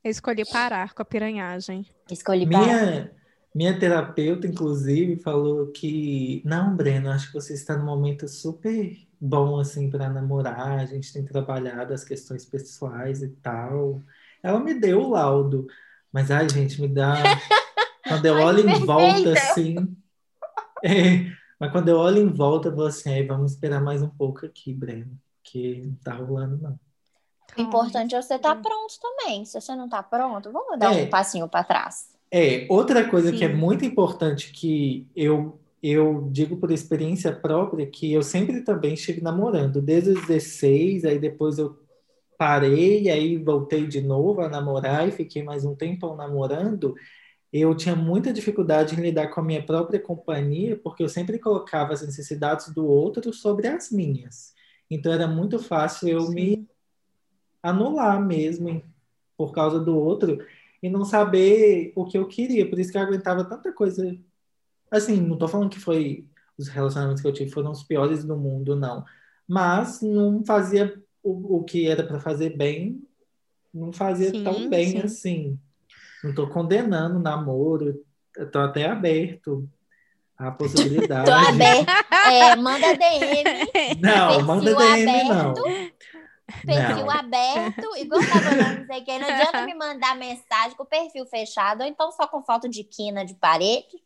[0.04, 1.86] Eu escolhi parar com a piranhagem.
[2.10, 2.66] Escolhi parar.
[2.66, 3.10] Minha,
[3.54, 9.60] minha terapeuta, inclusive, falou que não, Breno, acho que você está num momento super bom
[9.60, 10.80] assim para namorar.
[10.80, 14.02] A gente tem trabalhado as questões pessoais e tal.
[14.42, 15.68] Ela me deu o laudo,
[16.10, 17.14] mas ai, gente, me dá
[18.08, 19.96] quando eu olho em volta assim,
[20.82, 21.30] é,
[21.60, 24.74] mas quando eu olho em volta, eu vou assim, vamos esperar mais um pouco aqui,
[24.74, 26.91] Breno, que não tá rolando não.
[27.56, 29.44] O importante é você estar tá pronto também.
[29.44, 32.08] Se você não está pronto, vamos dar é, um passinho para trás.
[32.30, 33.36] É, outra coisa Sim.
[33.36, 38.94] que é muito importante que eu, eu digo por experiência própria, que eu sempre também
[38.94, 41.78] estive namorando, desde os 16, aí depois eu
[42.38, 46.94] parei, aí voltei de novo a namorar e fiquei mais um tempo namorando.
[47.52, 51.92] Eu tinha muita dificuldade em lidar com a minha própria companhia, porque eu sempre colocava
[51.92, 54.54] as necessidades do outro sobre as minhas.
[54.90, 56.34] Então era muito fácil eu Sim.
[56.34, 56.68] me
[57.62, 58.82] anular mesmo
[59.36, 60.44] por causa do outro
[60.82, 62.68] e não saber o que eu queria.
[62.68, 64.16] Por isso que eu aguentava tanta coisa.
[64.90, 66.26] Assim, não tô falando que foi
[66.58, 69.04] os relacionamentos que eu tive foram os piores do mundo, não.
[69.48, 73.02] Mas não fazia o, o que era para fazer bem,
[73.72, 74.98] não fazia sim, tão bem sim.
[74.98, 75.58] assim.
[76.22, 78.04] Não tô condenando o namoro,
[78.36, 79.68] eu tô até aberto
[80.36, 81.26] a possibilidade.
[81.26, 81.88] tô aberto.
[82.26, 84.00] É, manda DM.
[84.00, 85.62] Não, manda DM aberto.
[85.62, 85.81] não
[86.64, 87.10] perfil não.
[87.10, 89.18] aberto, igual tava não sei quem.
[89.18, 92.84] Não adianta me mandar mensagem com o perfil fechado, ou então só com foto de
[92.84, 94.02] quina de parede.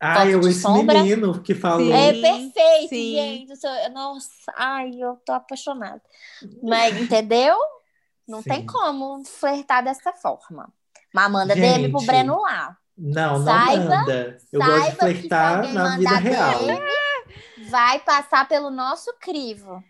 [0.00, 1.02] Ah, eu esse sombra.
[1.02, 1.92] menino que falou.
[1.92, 3.14] É perfeito, Sim.
[3.14, 3.52] gente.
[3.92, 6.00] Nossa, ai, eu tô apaixonada.
[6.62, 7.56] Mas, entendeu?
[8.26, 8.50] Não Sim.
[8.50, 10.72] tem como flertar dessa forma.
[11.12, 12.76] Mas manda gente, DM pro Breno lá.
[12.96, 14.38] Não, não saiba, manda.
[14.52, 16.58] Eu gosto de flertar na vida real.
[16.58, 19.82] DM, vai passar pelo nosso crivo.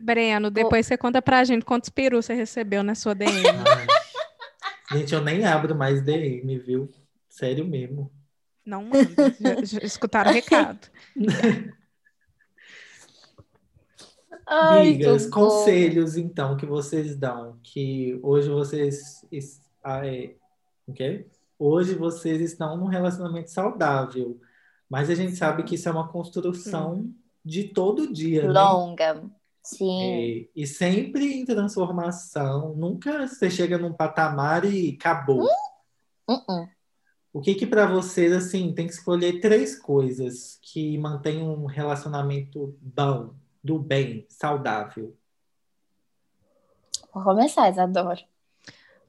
[0.00, 3.42] Breno, depois você conta pra gente quantos perus você recebeu na sua DM.
[3.46, 3.86] Ai.
[4.98, 6.88] Gente, eu nem abro mais DM, viu?
[7.28, 8.10] Sério mesmo.
[8.64, 9.36] Não manda.
[9.38, 10.88] Já, já escutaram o recado.
[14.46, 19.26] Amigas, conselhos então que vocês dão, que hoje vocês
[19.82, 20.36] ah, é,
[20.86, 21.26] okay?
[21.58, 24.40] hoje vocês estão num relacionamento saudável,
[24.88, 27.12] mas a gente sabe que isso é uma construção hum
[27.46, 28.42] de todo dia.
[28.42, 28.60] Né?
[28.60, 29.14] Longa.
[29.14, 29.30] Né?
[29.62, 30.02] Sim.
[30.02, 32.74] E, e, sempre em transformação.
[32.74, 35.44] Nunca você chega num patamar e acabou.
[36.28, 36.68] Uh, uh.
[37.32, 42.76] O que que para vocês, assim, tem que escolher três coisas que mantêm um relacionamento
[42.80, 45.16] bom, do bem, saudável?
[47.12, 48.22] Vou começar, Isadora.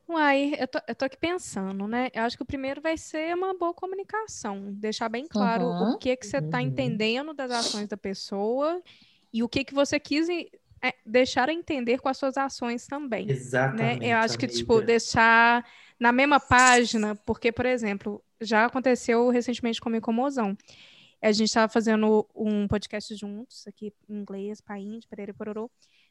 [0.08, 2.10] Uai, eu tô, eu tô aqui pensando, né?
[2.14, 5.92] Eu acho que o primeiro vai ser uma boa comunicação, deixar bem claro uhum.
[5.92, 6.64] o que que você está uhum.
[6.64, 8.82] entendendo das ações da pessoa
[9.34, 13.30] e o que que você quis é, deixar entender com as suas ações também.
[13.30, 14.00] Exatamente.
[14.00, 14.14] Né?
[14.14, 14.58] Eu acho que, amiga.
[14.58, 15.66] tipo, deixar
[16.00, 20.56] na mesma página, porque, por exemplo, já aconteceu recentemente comigo com o Mozão.
[21.22, 25.70] A gente estava fazendo um podcast juntos, aqui em inglês, Paim, de Pereira e Pororô.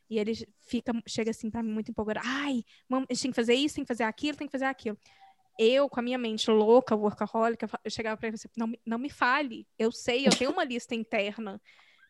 [0.09, 2.21] E ele fica, chega assim para mim muito empolgado.
[2.25, 4.99] Ai, a gente tem que fazer isso, tem que fazer aquilo, tem que fazer aquilo.
[5.59, 8.99] Eu, com a minha mente louca, workaholic, eu chegava para ele e assim, não, não
[8.99, 9.67] me fale.
[9.79, 11.61] Eu sei, eu tenho uma lista interna.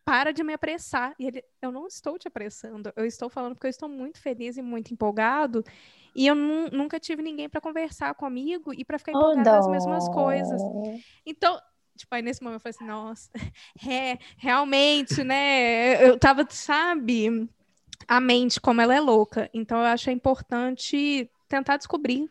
[0.05, 1.15] Para de me apressar.
[1.19, 2.93] E ele, eu não estou te apressando.
[2.97, 5.65] Eu estou falando porque eu estou muito feliz e muito empolgado.
[6.15, 9.67] E eu nu- nunca tive ninguém para conversar comigo e para ficar Oh, empolgado nas
[9.67, 9.73] dó.
[9.73, 10.63] mesmas coisas.
[11.25, 11.61] Então,
[11.97, 13.31] tipo, aí nesse momento eu falei assim, nossa,
[13.89, 16.07] é, realmente, né?
[16.09, 17.49] Eu tava, sabe,
[18.09, 19.49] a mente, como ela é louca.
[19.53, 22.31] Então, eu acho importante tentar descobrir,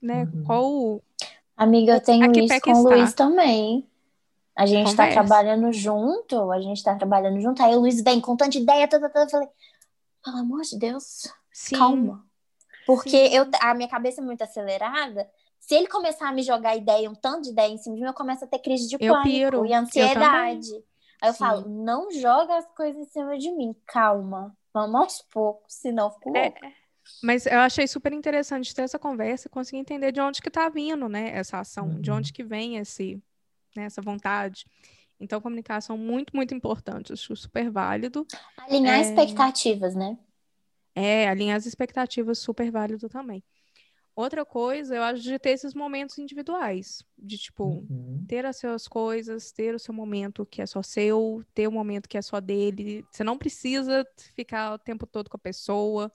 [0.00, 0.44] né, Uhum.
[0.44, 1.02] qual.
[1.56, 2.88] Amiga, eu tenho isso com o está?
[2.90, 3.86] Luiz também.
[4.54, 5.12] A gente tá Conversa.
[5.12, 7.62] trabalhando junto, a gente tá trabalhando junto.
[7.62, 9.48] Aí o Luiz vem com tanta ideia, tá, tá, tá, eu falei,
[10.24, 12.24] pelo amor de Deus, Sim, calma.
[12.86, 13.34] Porque sim.
[13.34, 15.28] eu, a minha cabeça é muito acelerada.
[15.60, 18.06] Se ele começar a me jogar ideia, um tanto de ideia em cima de mim,
[18.08, 19.66] eu começo a ter crise de Eu pânico piro.
[19.66, 20.72] e Eu ansiedade.
[21.20, 21.38] Aí eu Sim.
[21.38, 24.56] falo, não joga as coisas em cima de mim, calma.
[24.76, 26.52] Vamos aos poucos, senão eu fico É.
[27.22, 30.68] Mas eu achei super interessante ter essa conversa e conseguir entender de onde que tá
[30.68, 32.18] vindo, né, essa ação, de Uhum.
[32.18, 33.14] onde que vem esse,
[33.74, 34.66] né, essa vontade.
[35.18, 38.26] Então, comunicação muito, muito importante, acho super válido.
[38.58, 39.00] Alinhar É.
[39.00, 40.18] expectativas, né?
[40.94, 43.42] É, alinhar as expectativas, super válido também.
[44.16, 48.26] Outra coisa, eu acho de ter esses momentos individuais, de tipo, Uhum.
[48.26, 52.08] ter as suas coisas, ter o seu momento que é só seu, ter o momento
[52.08, 53.06] que é só dele.
[53.12, 56.12] Você não precisa ficar o tempo todo com a pessoa.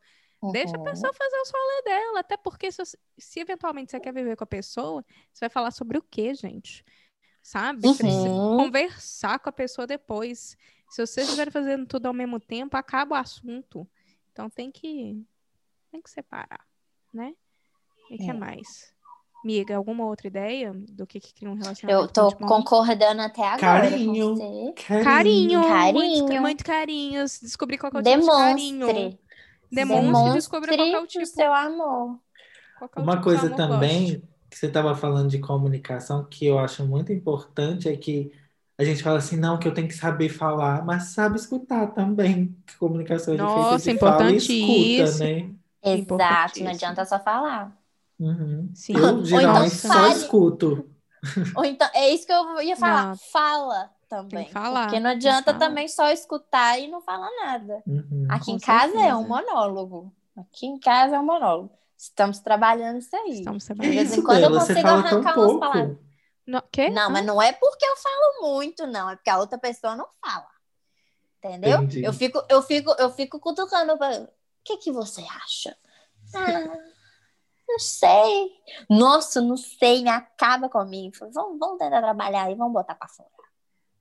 [0.52, 0.86] Deixa a Uhum.
[0.92, 2.82] pessoa fazer o rolê dela, até porque se,
[3.20, 6.84] se eventualmente você quer viver com a pessoa, você vai falar sobre o quê, gente?
[7.44, 7.88] Sabe?
[7.88, 8.50] Você precisa Uhum.
[8.56, 10.58] conversar com a pessoa depois.
[10.90, 13.90] Se vocês estiverem fazendo tudo ao mesmo tempo, acaba o assunto.
[14.32, 15.24] Então tem que
[15.92, 16.66] tem que separar,
[17.14, 17.36] né?
[18.12, 18.34] E o que É.
[18.34, 18.94] mais?
[19.44, 21.58] Miga, alguma outra ideia do que, que cria um
[21.88, 22.48] Eu relacionamento tô muito bom?
[22.48, 24.04] concordando até agora Carinho.
[24.04, 24.76] com você.
[24.76, 25.62] Carinho, Carinho.
[25.64, 27.40] Muito, muito carinhos.
[27.42, 28.86] Descobrir qual que é o tipo de carinho.
[28.86, 29.20] Demonstre.
[29.72, 31.24] Demonstre descobrir qual é o Demonstre tipo.
[31.24, 32.20] o seu amor.
[32.96, 34.28] é o Uma tipo coisa amor também goste.
[34.50, 38.32] que você estava falando de comunicação que eu acho muito importante é que
[38.78, 42.56] a gente fala assim, não, que eu tenho que saber falar, mas sabe escutar também.
[42.66, 45.18] Que comunicação é Nossa, feita de fala e escuta, importantíssimo.
[45.18, 45.56] né?
[45.84, 47.76] Exato, não adianta só falar.
[48.22, 48.70] Uhum.
[48.76, 48.94] Sim.
[48.96, 50.14] Eu Ou geralmente então só fale.
[50.14, 50.90] escuto.
[51.56, 53.08] Ou então, é isso que eu ia falar.
[53.10, 53.18] Não.
[53.32, 54.50] Fala também.
[54.50, 57.82] Falar, Porque não adianta também só escutar e não falar nada.
[57.88, 58.28] Uhum.
[58.30, 59.18] Aqui Com em casa é certeza.
[59.18, 60.14] um monólogo.
[60.38, 61.72] Aqui em casa é um monólogo.
[61.98, 63.40] Estamos trabalhando isso aí.
[63.40, 64.20] Estamos Que De vez trabalhando.
[64.20, 64.60] em quando eu Bela?
[64.60, 65.98] Consigo arrancar umas palavras.
[66.48, 66.90] Não, quê?
[66.90, 69.10] Não, mas não é porque eu falo muito, não.
[69.10, 70.48] É porque a outra pessoa não fala.
[71.38, 71.78] Entendeu?
[71.78, 72.04] Entendi.
[72.04, 73.98] Eu fico, eu fico, eu fico cutucando.
[73.98, 74.28] pra- O
[74.64, 75.76] que, que você acha?
[76.36, 76.78] Ah,
[77.72, 78.52] não sei.
[78.90, 81.16] Nossa, não sei, me acaba comigo.
[81.16, 83.30] Falei, Vamos, vamos tentar trabalhar e vamos botar pra fora.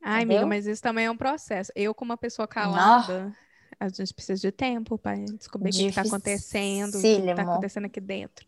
[0.03, 0.39] Ai, Entendeu?
[0.39, 1.71] amiga, mas isso também é um processo.
[1.75, 3.35] Eu, como uma pessoa calada,
[3.79, 7.85] a gente precisa de tempo para descobrir o que está acontecendo, o que está acontecendo
[7.87, 8.47] aqui dentro.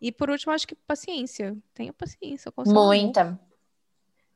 [0.00, 1.56] E por último, acho que paciência.
[1.74, 3.38] Tenha paciência Muita.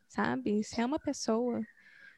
[0.09, 0.63] sabe?
[0.63, 1.61] Se é uma pessoa.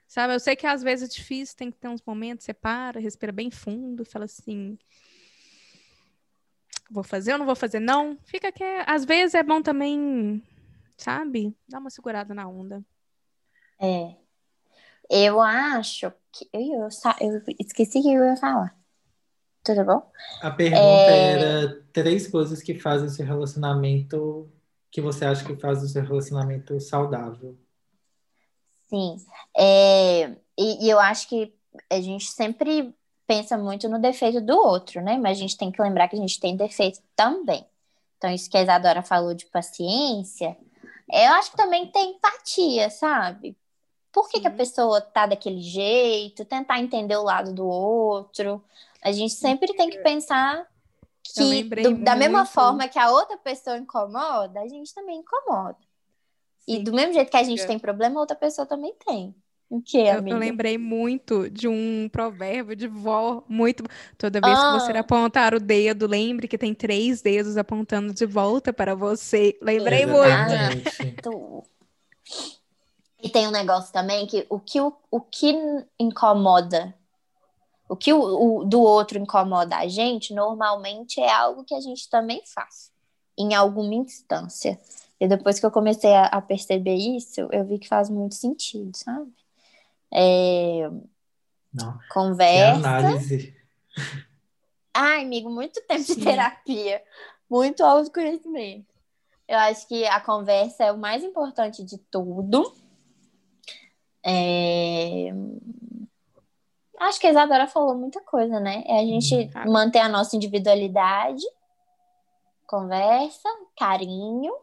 [0.06, 3.00] Sabe, eu sei que às vezes é difícil, tem que ter uns momentos, você para,
[3.00, 4.78] respira bem fundo, fala assim.
[6.90, 7.80] Vou fazer ou não vou fazer?
[7.80, 10.42] Não, fica que às vezes é bom também,
[10.96, 11.56] sabe?
[11.68, 12.84] Dar uma segurada na onda.
[13.80, 14.14] É.
[15.10, 16.48] Eu acho que.
[16.52, 16.88] Eu,
[17.20, 18.76] eu, eu esqueci que eu ia falar.
[19.62, 20.12] Tudo bom?
[20.42, 21.30] A pergunta É.
[21.32, 24.50] era três coisas que fazem o seu relacionamento,
[24.90, 27.58] que você acha que faz o seu relacionamento saudável.
[28.88, 29.16] Sim.
[29.56, 31.54] É, e, e eu acho que
[31.90, 32.94] a gente sempre
[33.26, 35.16] pensa muito no defeito do outro, né?
[35.16, 37.66] Mas a gente tem que lembrar que a gente tem defeito também.
[38.18, 40.56] Então, isso que a Isadora falou de paciência,
[41.12, 43.56] eu acho que também tem empatia, sabe?
[44.12, 46.44] Por que, que a pessoa tá daquele jeito?
[46.44, 48.62] Tentar entender o lado do outro.
[49.02, 50.60] A gente sempre tem que pensar
[51.36, 55.76] Eu que, do- da mesma forma que a outra pessoa incomoda, a gente também incomoda.
[56.66, 56.84] E Sim.
[56.84, 57.66] do mesmo jeito que a gente Amiga.
[57.66, 59.34] tem problema, a outra pessoa também tem.
[59.68, 60.36] O que, Eu, amiga?
[60.36, 63.82] eu lembrei muito de um provérbio de vó, muito.
[64.16, 65.00] Toda vez que você Ah.
[65.00, 69.58] apontar o dedo, lembre que tem três dedos apontando de volta para você.
[69.60, 70.28] Lembrei muito.
[70.28, 71.16] Exatamente.
[71.22, 71.64] Tu-
[73.22, 75.54] E tem um negócio também que o que, o, o que
[75.98, 76.94] incomoda,
[77.88, 82.08] o que o, o do outro incomoda a gente, normalmente é algo que a gente
[82.10, 82.92] também faz,
[83.38, 84.78] em alguma instância.
[85.18, 88.90] E depois que eu comecei a, a perceber isso, eu vi que faz muito sentido,
[88.94, 89.32] sabe?
[90.14, 90.88] É,
[91.72, 92.76] Não, que conversa.
[92.88, 93.54] análise.
[94.94, 96.14] Ai, amigo, muito tempo Sim.
[96.14, 97.02] de terapia,
[97.50, 98.86] muito autoconhecimento.
[99.48, 102.72] Eu acho que a conversa é o mais importante de tudo.
[104.24, 105.30] É,
[106.98, 108.82] Acho que a Isadora falou muita coisa, né?
[108.86, 109.66] É a gente Ah.
[109.66, 111.42] manter a nossa individualidade,
[112.66, 114.54] conversa, carinho.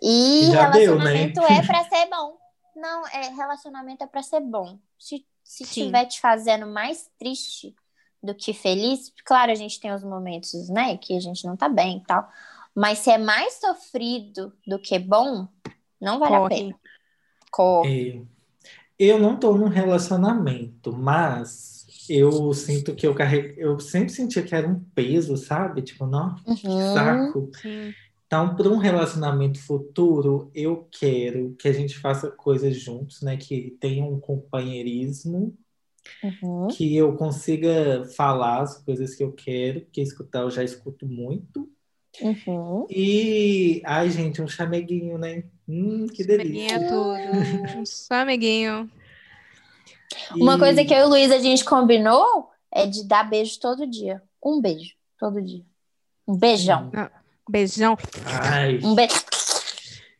[0.00, 1.04] E Já deu, né?
[1.12, 2.38] relacionamento é pra ser bom.
[2.78, 4.78] Não, é relacionamento é pra ser bom.
[4.98, 5.86] Se, se Sim.
[5.86, 7.74] tiver te fazendo mais triste
[8.22, 11.68] do que feliz, claro, a gente tem os momentos, né, que a gente não tá
[11.68, 12.28] bem e tal.
[12.74, 15.48] Mas se é mais sofrido do que bom,
[16.00, 16.48] não vale a Corre.
[16.48, 16.80] pena.
[17.50, 18.20] Corre.
[18.20, 18.22] É,
[18.98, 23.58] eu não tô num relacionamento, mas eu sinto que eu carrego.
[23.60, 25.82] Eu sempre sentia que era um peso, sabe?
[25.82, 26.92] Tipo, não, que Uhum.
[26.94, 27.50] saco.
[27.54, 27.94] Sim.
[28.28, 33.38] Então, para um relacionamento futuro, eu quero que a gente faça coisas juntos, né?
[33.38, 35.56] Que tenha um companheirismo,
[36.22, 36.68] Uhum.
[36.68, 41.70] que eu consiga falar as coisas que eu quero, porque escutar eu já escuto muito.
[42.20, 42.86] Uhum.
[42.90, 45.44] E, ai, gente, um chameguinho, né?
[45.66, 46.76] Hum, que delícia.
[46.76, 47.78] Amiguinho é tudo.
[47.80, 48.90] Um Só amiguinho.
[50.36, 53.58] Uma E- coisa que eu e o Luiz a gente combinou é de dar beijo
[53.58, 54.22] todo dia.
[54.44, 55.64] Um beijo, todo dia.
[56.26, 56.90] Um beijão.
[57.48, 57.96] Beijão.
[58.26, 59.14] Ai, Um beijo.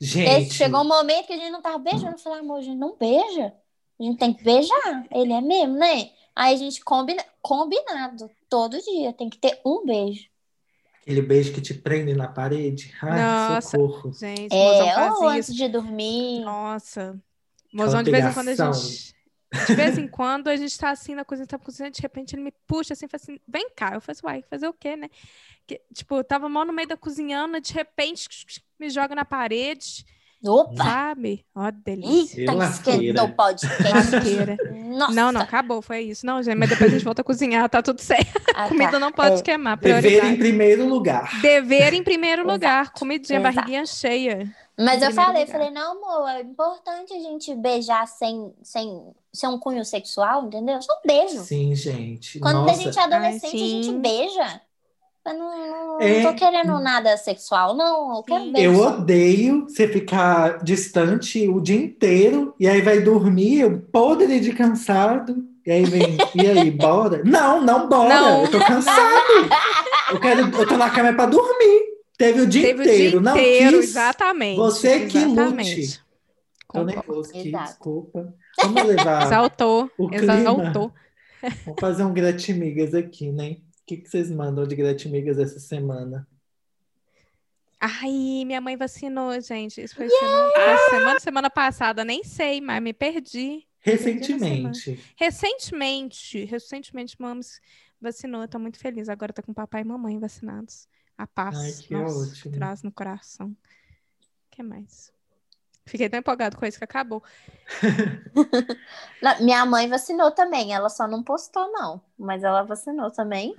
[0.00, 0.54] gente.
[0.54, 2.12] Chegou um momento que a gente não tava beijando.
[2.12, 3.52] Eu falei, amor, a gente não beija.
[4.00, 5.06] A gente tem que beijar.
[5.10, 6.10] Ele é mesmo, né?
[6.34, 8.30] Aí a gente combina, combinado.
[8.48, 10.26] Todo dia tem que ter um beijo.
[11.02, 12.92] Aquele beijo que te prende na parede.
[13.02, 13.70] Ai, Nossa.
[13.76, 14.12] socorro.
[14.12, 16.40] Gente, É, ou antes de dormir.
[16.40, 17.18] Nossa.
[17.72, 19.14] Mozão, de vez em quando a gente.
[19.66, 22.42] De vez em quando a gente tá assim na cozinha, tá cozinhando, de repente ele
[22.42, 23.94] me puxa assim, fala assim: vem cá.
[23.94, 25.08] Eu faço, uai, fazer o quê, né?
[25.66, 28.28] Que, tipo, eu tava mal no meio da cozinhando, de repente
[28.78, 30.04] me joga na parede,
[30.44, 30.76] Opa!
[30.84, 31.44] sabe?
[31.54, 32.40] Ó, delícia.
[32.40, 34.16] Eita, esquentou o podcast.
[34.88, 35.12] Nossa.
[35.12, 36.24] Não, não, acabou, foi isso.
[36.26, 38.40] Não, gente, mas depois a gente volta a cozinhar, tá tudo certo.
[38.50, 38.68] Ah, tá.
[38.68, 39.42] Comida não pode É.
[39.42, 40.36] queimar, Dever em prioridade.
[40.38, 41.40] primeiro lugar.
[41.40, 43.54] Dever em primeiro lugar, comidinha, exato.
[43.54, 44.54] barriguinha cheia.
[44.78, 45.52] Mas eu falei, lugar.
[45.58, 49.02] falei, não, amor, é importante a gente beijar sem, sem
[49.32, 50.80] ser um cunho sexual, entendeu?
[50.80, 51.40] Só um beijo.
[51.40, 52.38] Sim, gente.
[52.38, 53.82] Quando Nossa, a gente é adolescente, a sim.
[53.82, 54.60] gente beija.
[55.26, 56.22] Eu não, não, É.
[56.22, 58.16] não tô querendo nada sexual, não.
[58.16, 58.52] Eu quero Sim.
[58.52, 58.72] beijo.
[58.72, 64.52] eu odeio você ficar distante o dia inteiro e aí vai dormir, eu podre de
[64.52, 65.36] cansado.
[65.66, 67.22] E aí vem, e aí, bora?
[67.24, 68.08] Não, não bora.
[68.14, 68.42] Não.
[68.44, 69.50] Eu tô cansado.
[70.10, 71.87] Eu quero, eu tô na cama é pra dormir.
[72.18, 73.90] Teve o dia Teve inteiro, o dia não inteiro, quis.
[73.90, 74.56] exatamente.
[74.56, 75.80] Você que exatamente.
[75.80, 76.04] lute.
[76.70, 78.34] Tô nervoso aqui, desculpa.
[78.60, 80.34] Vamos levar, Exaltou, O clima.
[80.38, 80.92] exaltou.
[81.64, 83.52] vamos fazer um gratimigas aqui, né?
[83.52, 86.28] O que, que vocês mandam de gratimigas essa semana?
[87.80, 89.80] Ai, minha mãe vacinou, gente.
[89.80, 93.64] Isso foi semana, foi semana, semana passada, nem sei, mas me perdi.
[93.78, 95.00] Recentemente.
[95.16, 97.60] Recentemente, recentemente, Mames
[98.00, 98.42] vacinou.
[98.42, 99.08] Eu tô muito feliz.
[99.08, 100.88] Agora tá com papai e mamãe vacinados.
[101.18, 101.56] A paz.
[101.58, 102.54] Ai, que nossa, ótimo.
[102.54, 103.48] traz no coração.
[103.48, 103.56] O
[104.50, 105.12] que mais?
[105.84, 107.22] Fiquei tão empolgado com isso que acabou.
[109.22, 110.72] Não, Minha mãe vacinou também.
[110.72, 112.00] Ela só não postou, não.
[112.18, 113.56] Mas ela vacinou também.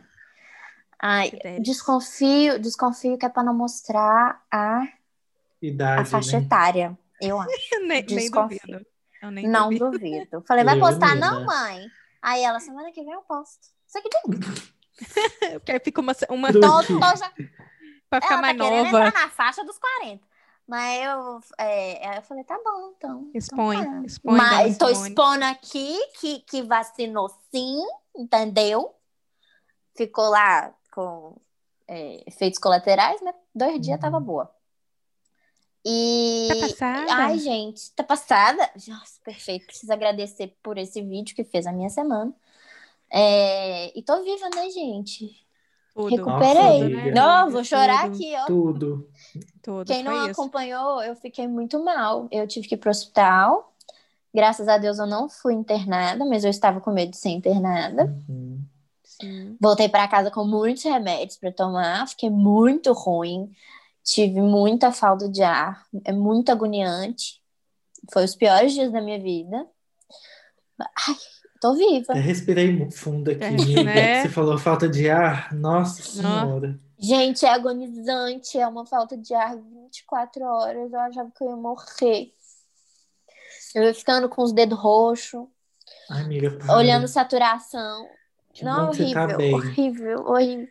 [1.02, 1.32] Ai,
[1.62, 4.88] desconfio, desconfio que é pra não mostrar a, a
[5.62, 6.46] Idade, faixa né?
[6.46, 6.98] etária.
[7.22, 7.50] Eu acho.
[7.82, 8.60] nem, nem Desconfio.
[8.64, 8.86] duvido.
[9.22, 9.92] Eu nem Não duvido.
[9.92, 10.42] duvido.
[10.48, 11.88] Falei, vai Eu, postar, não, mãe?
[12.22, 13.60] Aí ela, semana que vem eu posto.
[13.88, 14.22] Isso aqui tem.
[15.60, 16.60] Porque aí fica uma, uma tô
[17.16, 17.32] já...
[18.10, 19.08] pra ficar Ela mais tá querendo nova.
[19.08, 20.28] entrar na faixa dos 40.
[20.68, 23.32] Mas eu, é, eu falei, tá bom, então.
[23.34, 24.06] Expõe, então tá.
[24.06, 25.10] expõe, Mas tô expõe.
[25.10, 27.80] expondo aqui que, que vacinou sim,
[28.16, 28.94] entendeu?
[29.98, 31.36] Ficou lá com
[31.88, 34.02] é, efeitos colaterais, mas dois dias Uhum.
[34.02, 34.54] tava boa.
[35.84, 36.48] E.
[36.50, 37.14] Tá passada?
[37.16, 38.70] Ai, gente, tá passada?
[38.88, 39.66] Nossa, perfeito.
[39.66, 42.32] Preciso agradecer por esse vídeo que fez a minha semana.
[43.12, 45.48] É, E tô viva, né, gente?
[45.94, 46.16] Tudo.
[46.16, 46.90] Recuperei.
[46.90, 47.12] Nossa.
[47.12, 48.46] Não, vou chorar Tudo, aqui, ó.
[48.46, 49.10] Tudo.
[49.62, 49.86] Tudo.
[49.86, 50.42] Quem não foi isso.
[50.42, 52.28] acompanhou, eu fiquei muito mal.
[52.32, 53.74] Eu tive que ir pro hospital.
[54.34, 58.06] Graças a Deus eu não fui internada, mas eu estava com medo de ser internada.
[58.30, 58.64] Uhum.
[59.04, 59.58] Sim.
[59.60, 63.52] Voltei para casa com muitos remédios para tomar, fiquei muito ruim.
[64.04, 67.42] Tive muita falta de ar, é muito agoniante.
[68.12, 69.68] Foi os piores dias da minha vida.
[70.80, 71.16] Ai,
[71.60, 72.14] tô viva.
[72.14, 73.44] Até respirei fundo aqui,
[73.80, 74.22] É, né?
[74.22, 75.54] Você falou falta de ar?
[75.54, 76.80] Nossa Senhora.
[76.98, 80.92] Gente, é agonizante, é uma falta de ar 24 horas.
[80.92, 82.34] Eu achava que eu ia morrer.
[83.76, 85.46] Eu ia ficando com os dedos roxos.
[86.10, 86.76] Ai, amiga, para.
[86.76, 88.08] olhando saturação.
[88.52, 89.54] Que Não, tá horrível, bem.
[89.54, 90.68] horrível, horrível.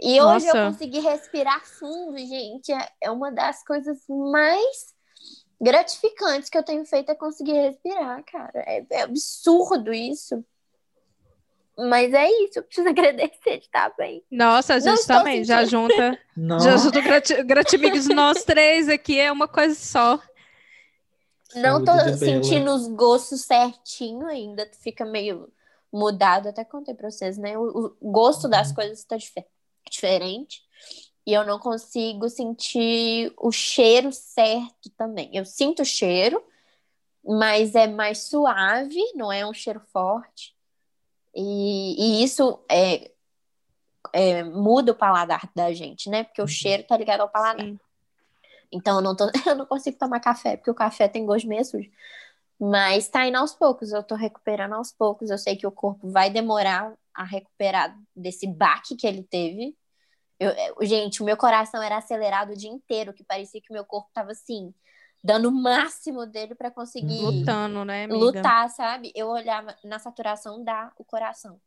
[0.00, 0.72] E hoje eu Nossa.
[0.72, 2.70] consegui respirar fundo, gente.
[3.00, 4.91] É uma das coisas mais
[5.62, 8.60] gratificantes que eu tenho feito é conseguir respirar, cara.
[8.66, 10.44] É, é absurdo isso.
[11.78, 14.22] Mas é isso, eu preciso agradecer de estar bem.
[14.30, 17.00] Nossa, a gente também já junta, Não, já junta
[17.44, 20.20] gratimigos nós três aqui, é uma coisa só.
[21.54, 22.16] Não tô Bela.
[22.16, 25.50] sentindo os gostos certinho ainda, fica meio
[25.92, 26.48] mudado.
[26.48, 27.56] Até contei pra vocês, né?
[27.58, 28.74] O, o gosto das Uhum.
[28.74, 29.44] coisas tá dife-
[29.90, 30.62] diferente.
[31.26, 35.30] E eu não consigo sentir o cheiro certo também.
[35.32, 36.42] Eu sinto o cheiro,
[37.24, 40.54] mas é mais suave, não é um cheiro forte.
[41.34, 43.10] E, e isso é,
[44.12, 46.24] é, muda o paladar da gente, né?
[46.24, 47.64] Porque o cheiro tá ligado ao paladar.
[47.64, 47.78] Sim.
[48.70, 51.64] Então eu não, tô, eu não consigo tomar café, porque o café tem gosto meio
[51.64, 51.90] sujo.
[52.58, 55.30] Mas tá indo aos poucos, eu tô recuperando aos poucos.
[55.30, 59.76] Eu sei que o corpo vai demorar a recuperar desse baque que ele teve.
[60.42, 63.72] Eu- eu- gente, o meu coração era acelerado o dia inteiro, que parecia que o
[63.72, 64.74] meu corpo tava assim,
[65.22, 68.26] dando o máximo dele pra conseguir Lutando, né, amiga?
[68.38, 69.12] lutar, sabe?
[69.14, 71.60] Eu olhava na saturação da o coração.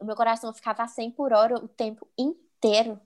[0.00, 3.00] O meu coração ficava a 100 por hora o tempo inteiro.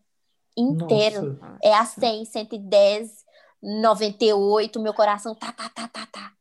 [0.57, 1.39] Inteiro.
[1.41, 1.59] Nossa.
[1.63, 3.25] É a 100, 110,
[3.63, 6.33] 98, meu coração tá, tá, tá, tá, tá.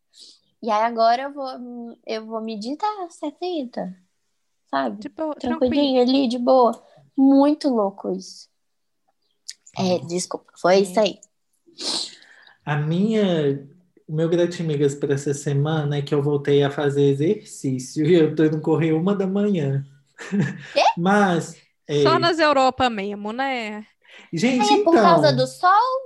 [0.61, 3.95] E aí agora eu vou, eu vou medir, tá 70,
[4.69, 5.01] sabe?
[5.01, 5.59] Tipo, tranquilo.
[5.59, 6.71] Tranquilinho ali, de boa.
[7.17, 8.50] Muito louco isso.
[9.77, 11.19] É, desculpa, foi isso aí.
[12.65, 13.67] A minha,
[14.07, 18.35] o meu gratimigas para essa semana é que eu voltei a fazer exercício e eu
[18.35, 19.83] tô indo correr uma da manhã.
[20.95, 21.55] Mas,
[21.87, 23.85] é, Só nas Europa mesmo, né?
[24.33, 26.01] gente, É por então, causa do sol?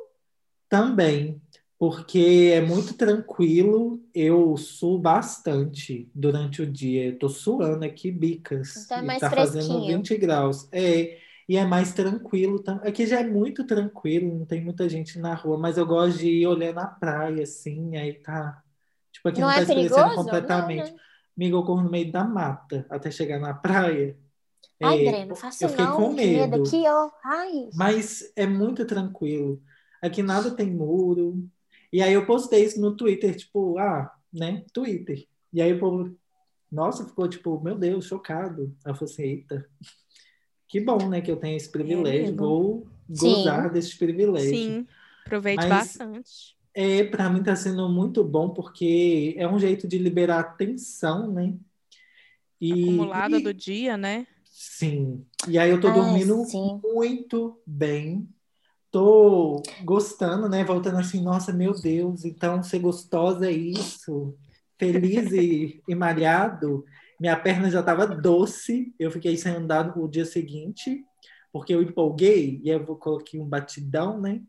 [0.69, 1.41] também,
[1.77, 7.05] porque é muito tranquilo, eu suo bastante durante o dia.
[7.07, 9.85] Eu tô suando aqui bicas Então é mais tá fazendo fresquinho.
[9.85, 10.67] 20 graus.
[10.71, 12.61] É, e é mais tranquilo.
[12.63, 16.19] tam- Aqui já é muito tranquilo, não tem muita gente na rua, mas eu gosto
[16.19, 18.61] de ir olhando a praia, assim, aí tá.
[19.11, 20.15] Tipo, aqui Não não, é tá escurecendo perigoso?
[20.15, 20.89] completamente.
[20.89, 21.03] Não, né?
[21.37, 24.17] Amiga, eu corro no meio da mata até chegar na praia.
[24.81, 25.95] Ai, É, Breno, não faça eu fiquei não.
[25.95, 27.09] com medo aqui, ó.
[27.23, 27.69] Ai.
[27.73, 29.61] Mas é muito tranquilo.
[30.01, 31.47] Aqui nada tem muro.
[31.91, 34.63] E aí eu postei isso no Twitter, tipo, ah, né?
[34.73, 35.25] Twitter.
[35.53, 36.15] E aí o povo,
[36.71, 38.75] nossa, ficou tipo, meu Deus, chocado.
[38.85, 39.69] Aí eu falei assim, eita,
[40.67, 42.27] que bom, né, que eu tenho esse privilégio.
[42.29, 42.37] amigo.
[42.45, 43.29] Vou Sim.
[43.29, 44.49] gozar desse privilégio.
[44.49, 44.87] Sim,
[45.25, 46.55] aproveite Mas- bastante.
[46.77, 51.53] É, para mim tá sendo muito bom, porque é um jeito de liberar tensão, né?
[52.59, 54.27] E, Acumulada e- do dia, né?
[54.43, 55.25] Sim.
[55.47, 56.81] E aí eu tô Ah, dormindo sim.
[56.83, 58.27] muito bem.
[58.91, 60.63] Tô gostando, né?
[60.65, 64.35] Voltando assim, nossa, meu Deus, então ser gostosa é isso.
[64.77, 66.85] Feliz e, e malhado.
[67.19, 68.93] Minha perna já tava doce.
[68.99, 71.03] Eu fiquei sem andar no dia seguinte,
[71.51, 74.41] porque eu empolguei e eu coloquei um batidão, né?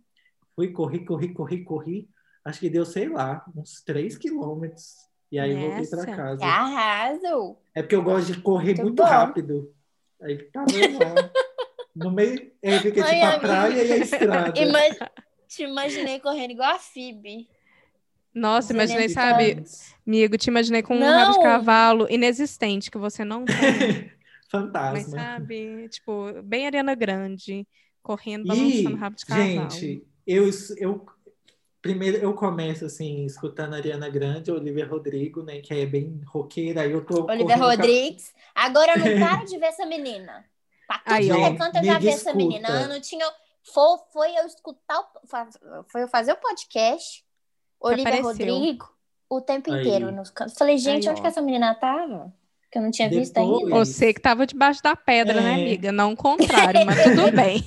[0.54, 2.08] Fui, corri, corri, corri, corri.
[2.44, 4.94] Acho que deu, sei lá, uns 3 quilômetros.
[5.30, 5.96] E aí voltei Nessa.
[6.04, 6.44] para casa.
[6.44, 7.56] Arraso.
[7.74, 9.74] É porque eu gosto de correr Muito muito rápido.
[10.22, 11.30] Aí eu lá.
[11.94, 13.40] No meio, aí fica Ai, tipo a amiga.
[13.40, 14.60] praia e a estrada.
[14.60, 15.08] Ima-
[15.48, 17.48] Te imaginei correndo igual a Phoebe.
[18.38, 19.64] Nossa, imaginei, sabe,
[20.06, 21.18] amigo, te imaginei com um Não.
[21.18, 23.56] rabo de cavalo inexistente que você não tem,
[24.12, 24.12] mas
[24.50, 25.08] Fantasma.
[25.18, 27.66] sabe, tipo, bem Ariana Grande,
[28.02, 28.48] correndo, E,
[28.82, 29.70] balançando rabo de cavalo.
[29.70, 31.06] gente, eu, eu
[31.80, 35.60] primeiro eu começo assim, escutando a Ariana Grande, Olivia Rodrigo, né?
[35.60, 36.82] Que é bem roqueira.
[36.82, 38.34] Aí eu tô Olivia Rodrigues.
[38.54, 40.44] Agora eu não paro de ver essa menina.
[40.86, 42.68] Pra tudo Aí, que é canto eu já vi essa menina.
[42.82, 43.24] Eu não tinha.
[43.74, 47.24] Foi, foi eu escutar, o- foi eu fazer o podcast,
[47.80, 48.22] Olivia.
[48.22, 48.88] Rodrigo,
[49.28, 49.80] o tempo Aí.
[49.80, 50.54] inteiro nos cantos.
[50.56, 51.22] Falei, gente, Aí, onde ó.
[51.22, 52.32] que essa menina tava?
[52.70, 53.84] Que eu não tinha visto Depois- ainda.
[53.84, 55.54] Você que tava debaixo da pedra, né, É.
[55.54, 55.92] amiga?
[55.92, 57.64] Não o contrário, mas tudo bem.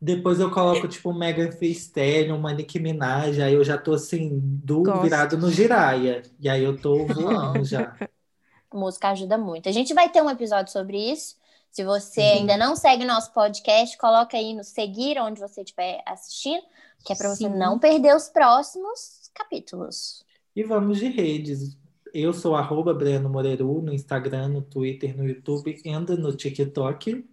[0.00, 4.40] Depois eu coloco, tipo, Megan Thee Stallion, uma Nicki Minaj, aí eu já tô assim,
[4.42, 5.02] do, Gosto.
[5.02, 6.22] virado no giraia.
[6.40, 7.94] E aí eu tô voando já.
[8.74, 9.68] Música ajuda muito.
[9.68, 11.36] A gente vai ter um episódio sobre isso.
[11.70, 12.38] Se você Sim.
[12.40, 16.62] ainda não segue nosso podcast, coloca aí no seguir onde você estiver assistindo,
[17.04, 20.24] que é para você não perder os próximos capítulos.
[20.54, 21.76] E vamos de redes.
[22.12, 27.26] Eu sou arroba Breno Moreiro no Instagram, no Twitter, no YouTube e no TikTok.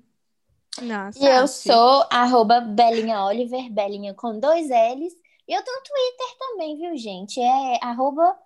[0.82, 5.14] Nossa, E eu sou arroba Belinha Oliver, Belinha com dois L's.
[5.48, 7.42] E eu tô no Twitter também, viu, gente?
[7.42, 8.38] É arroba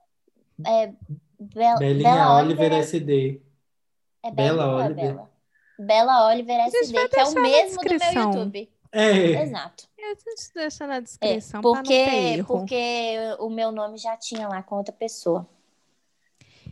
[0.65, 0.93] é,
[1.39, 3.41] Bel- Belinha Bela Oliver SD.
[4.24, 5.05] É Bela ou é Oliver.
[5.13, 5.32] Bela?
[5.78, 8.24] Bela Oliver SD, que é o mesmo do meu.
[8.24, 8.71] YouTube.
[8.91, 9.88] É, Exato.
[10.11, 12.45] A gente deixa na É, descrição pra não ter porque, erro.
[12.59, 15.47] porque o meu nome já tinha lá com outra pessoa.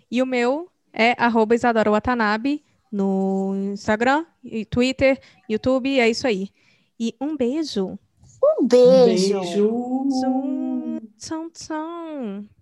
[0.09, 5.19] E o meu é arroba Isadora Watanabe no Instagram, e Twitter,
[5.49, 6.49] YouTube, é isso aí.
[6.99, 7.97] E um beijo.
[8.59, 9.39] Um um beijo.
[9.39, 10.07] beijo.
[10.09, 12.61] Zum, tchau, tchau.